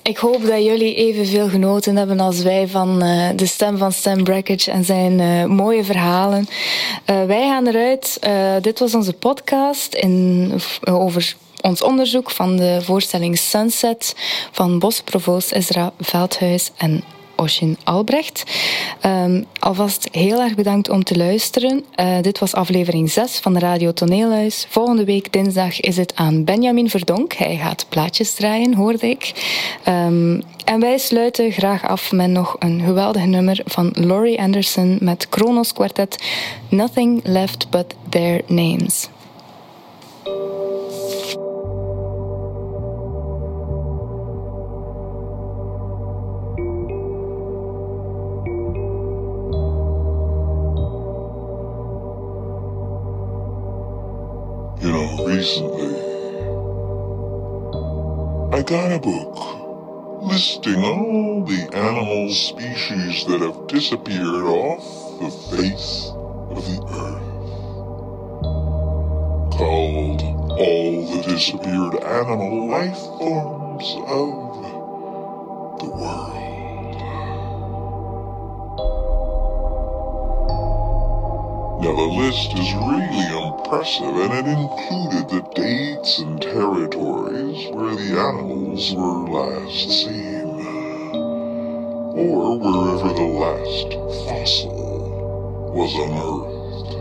[0.02, 4.22] Ik hoop dat jullie evenveel genoten hebben als wij van uh, de stem van Stan
[4.22, 6.46] Brackage en zijn uh, mooie verhalen.
[7.10, 8.28] Uh, wij gaan eruit.
[8.62, 10.52] dit was onze podcast in,
[10.84, 14.14] over ons onderzoek van de voorstelling Sunset
[14.50, 17.04] van Bosprovost Ezra Veldhuis en
[17.36, 18.42] Oshin Albrecht.
[19.06, 21.84] Um, alvast heel erg bedankt om te luisteren.
[21.96, 24.66] Uh, dit was aflevering 6 van de Radio Toneelhuis.
[24.68, 27.32] Volgende week dinsdag is het aan Benjamin Verdonk.
[27.32, 29.32] Hij gaat plaatjes draaien, hoorde ik.
[29.88, 35.28] Um, en wij sluiten graag af met nog een geweldig nummer van Laurie Anderson met
[35.28, 36.22] Kronos Quartet.
[36.68, 39.08] Nothing Left But Their Names.
[54.84, 55.96] You know, recently,
[58.52, 59.34] I got a book
[60.24, 64.84] listing all the animal species that have disappeared off
[65.20, 66.10] the face
[66.50, 67.32] of the earth.
[69.56, 70.22] Called
[70.52, 74.28] All the Disappeared Animal Life Forms of
[75.80, 76.33] the World.
[81.84, 88.18] Now the list is really impressive and it included the dates and territories where the
[88.18, 90.64] animals were last seen,
[92.16, 93.92] or wherever the last
[94.24, 94.72] fossil
[95.74, 96.94] was unearthed.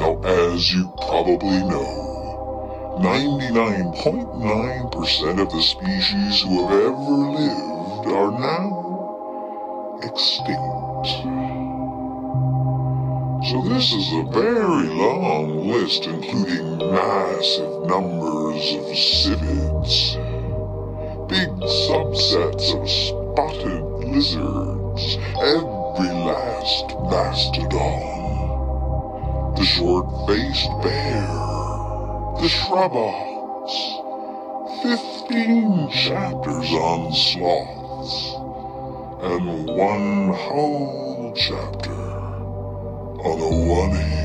[0.00, 8.73] Now, as you probably know, 99.9% of the species who have ever lived are now
[10.06, 11.06] extinct.
[13.50, 20.16] So this is a very long list including massive numbers of civids,
[21.28, 21.50] big
[21.88, 28.00] subsets of spotted lizards, every last mastodon,
[29.56, 31.28] the short-faced bear,
[32.40, 33.68] the shrub ox,
[34.82, 38.43] fifteen chapters on sloths,
[39.24, 41.92] and one whole chapter.
[43.24, 44.23] On a one-eared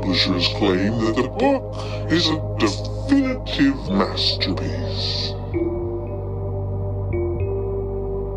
[0.00, 1.74] publishers claim that the book
[2.12, 5.32] is a definitive masterpiece.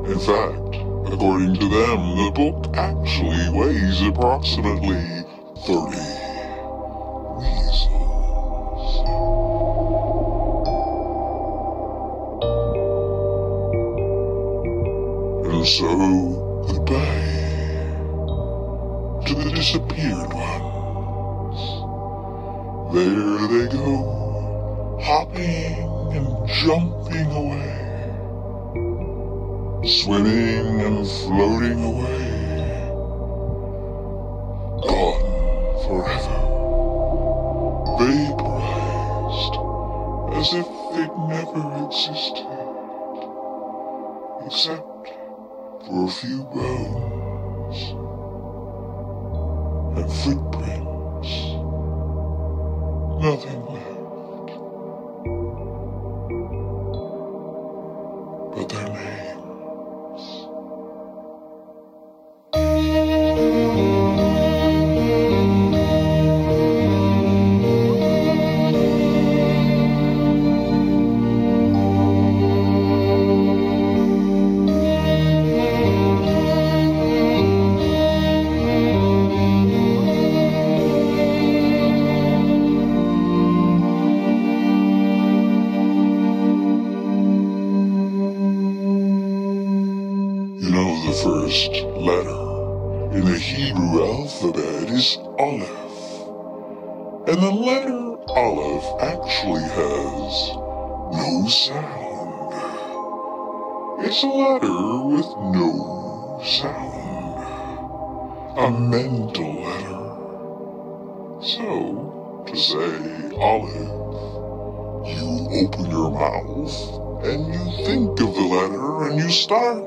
[0.09, 5.23] In fact, according to them, the book actually weighs approximately
[5.67, 6.20] 30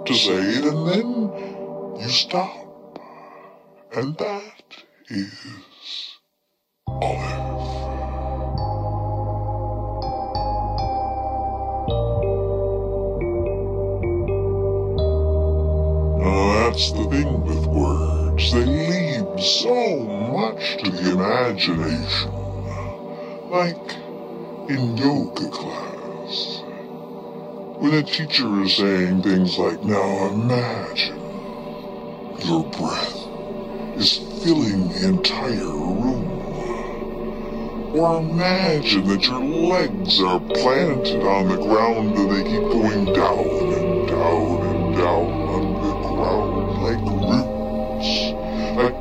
[0.07, 2.55] to say it and then you stop.
[3.97, 6.11] And that is
[6.87, 7.55] Olive.
[16.21, 18.53] Now that's the thing with words.
[18.53, 22.33] They leave so much to the imagination.
[23.49, 23.97] Like
[24.69, 26.64] in yoga class.
[27.85, 31.20] When a teacher is saying things like, now imagine
[32.47, 33.14] your breath
[33.99, 36.24] is filling the entire room.
[37.95, 43.45] Or imagine that your legs are planted on the ground and they keep going down
[43.45, 48.12] and down and down on the ground like roots.
[48.80, 48.97] Like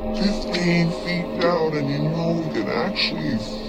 [0.52, 3.63] 15 feet down and you know you can actually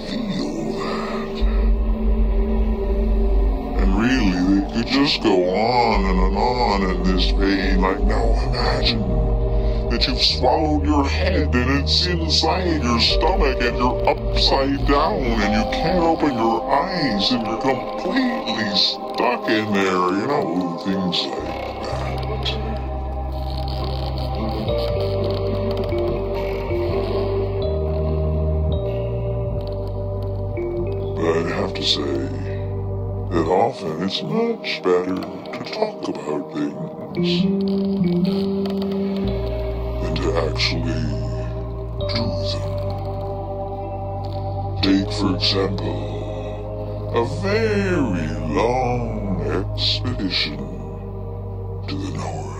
[4.06, 7.80] really, they could just go on and, on in this vein.
[7.80, 9.00] Like, now imagine
[9.90, 15.52] that you've swallowed your head and it's inside your stomach and you're upside down and
[15.54, 21.44] you can't open your eyes and you're completely stuck in there, you know, things like
[21.82, 22.16] that.
[31.16, 32.45] But I'd have to say
[33.30, 37.42] that often it's much better to talk about things
[40.02, 41.02] than to actually
[42.12, 42.70] do them.
[44.82, 45.98] Take, for example,
[47.14, 50.58] a very long expedition
[51.88, 52.55] to the North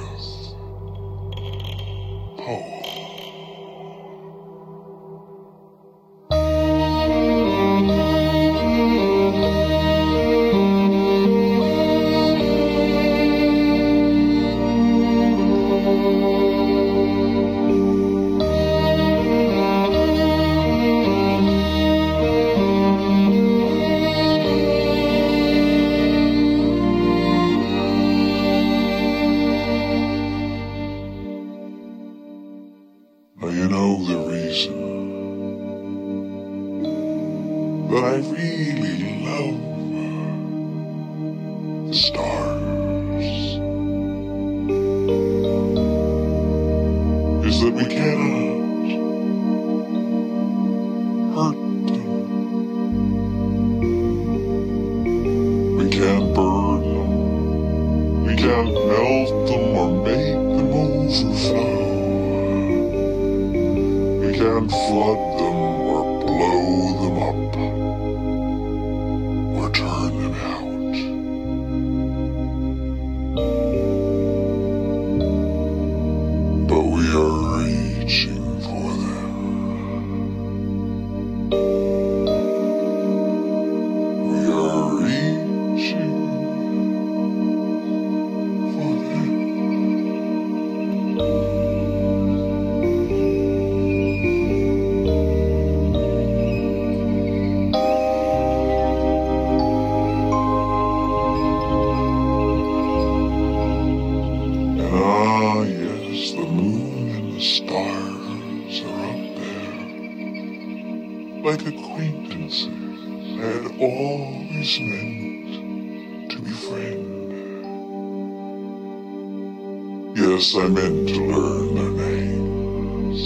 [120.36, 123.20] Yes, I meant to learn their names,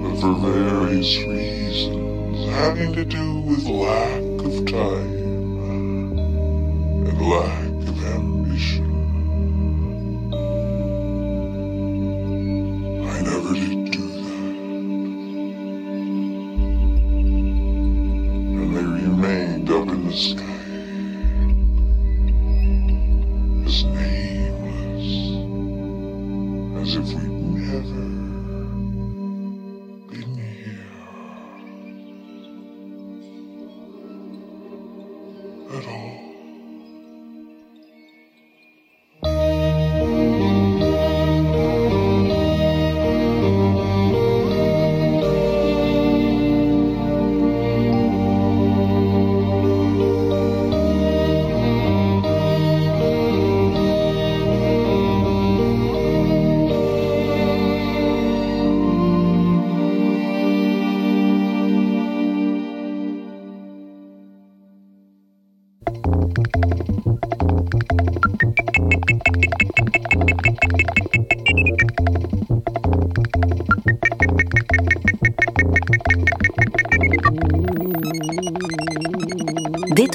[0.00, 5.15] but for various reasons having to do with lack of time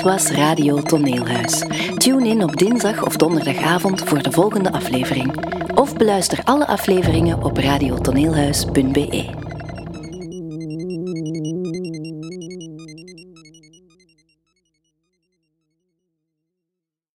[0.03, 1.60] Was Radio Toneelhuis.
[1.98, 5.36] Tune in op dinsdag of donderdagavond voor de volgende aflevering.
[5.76, 9.40] Of beluister alle afleveringen op radiotoneelhuis.be.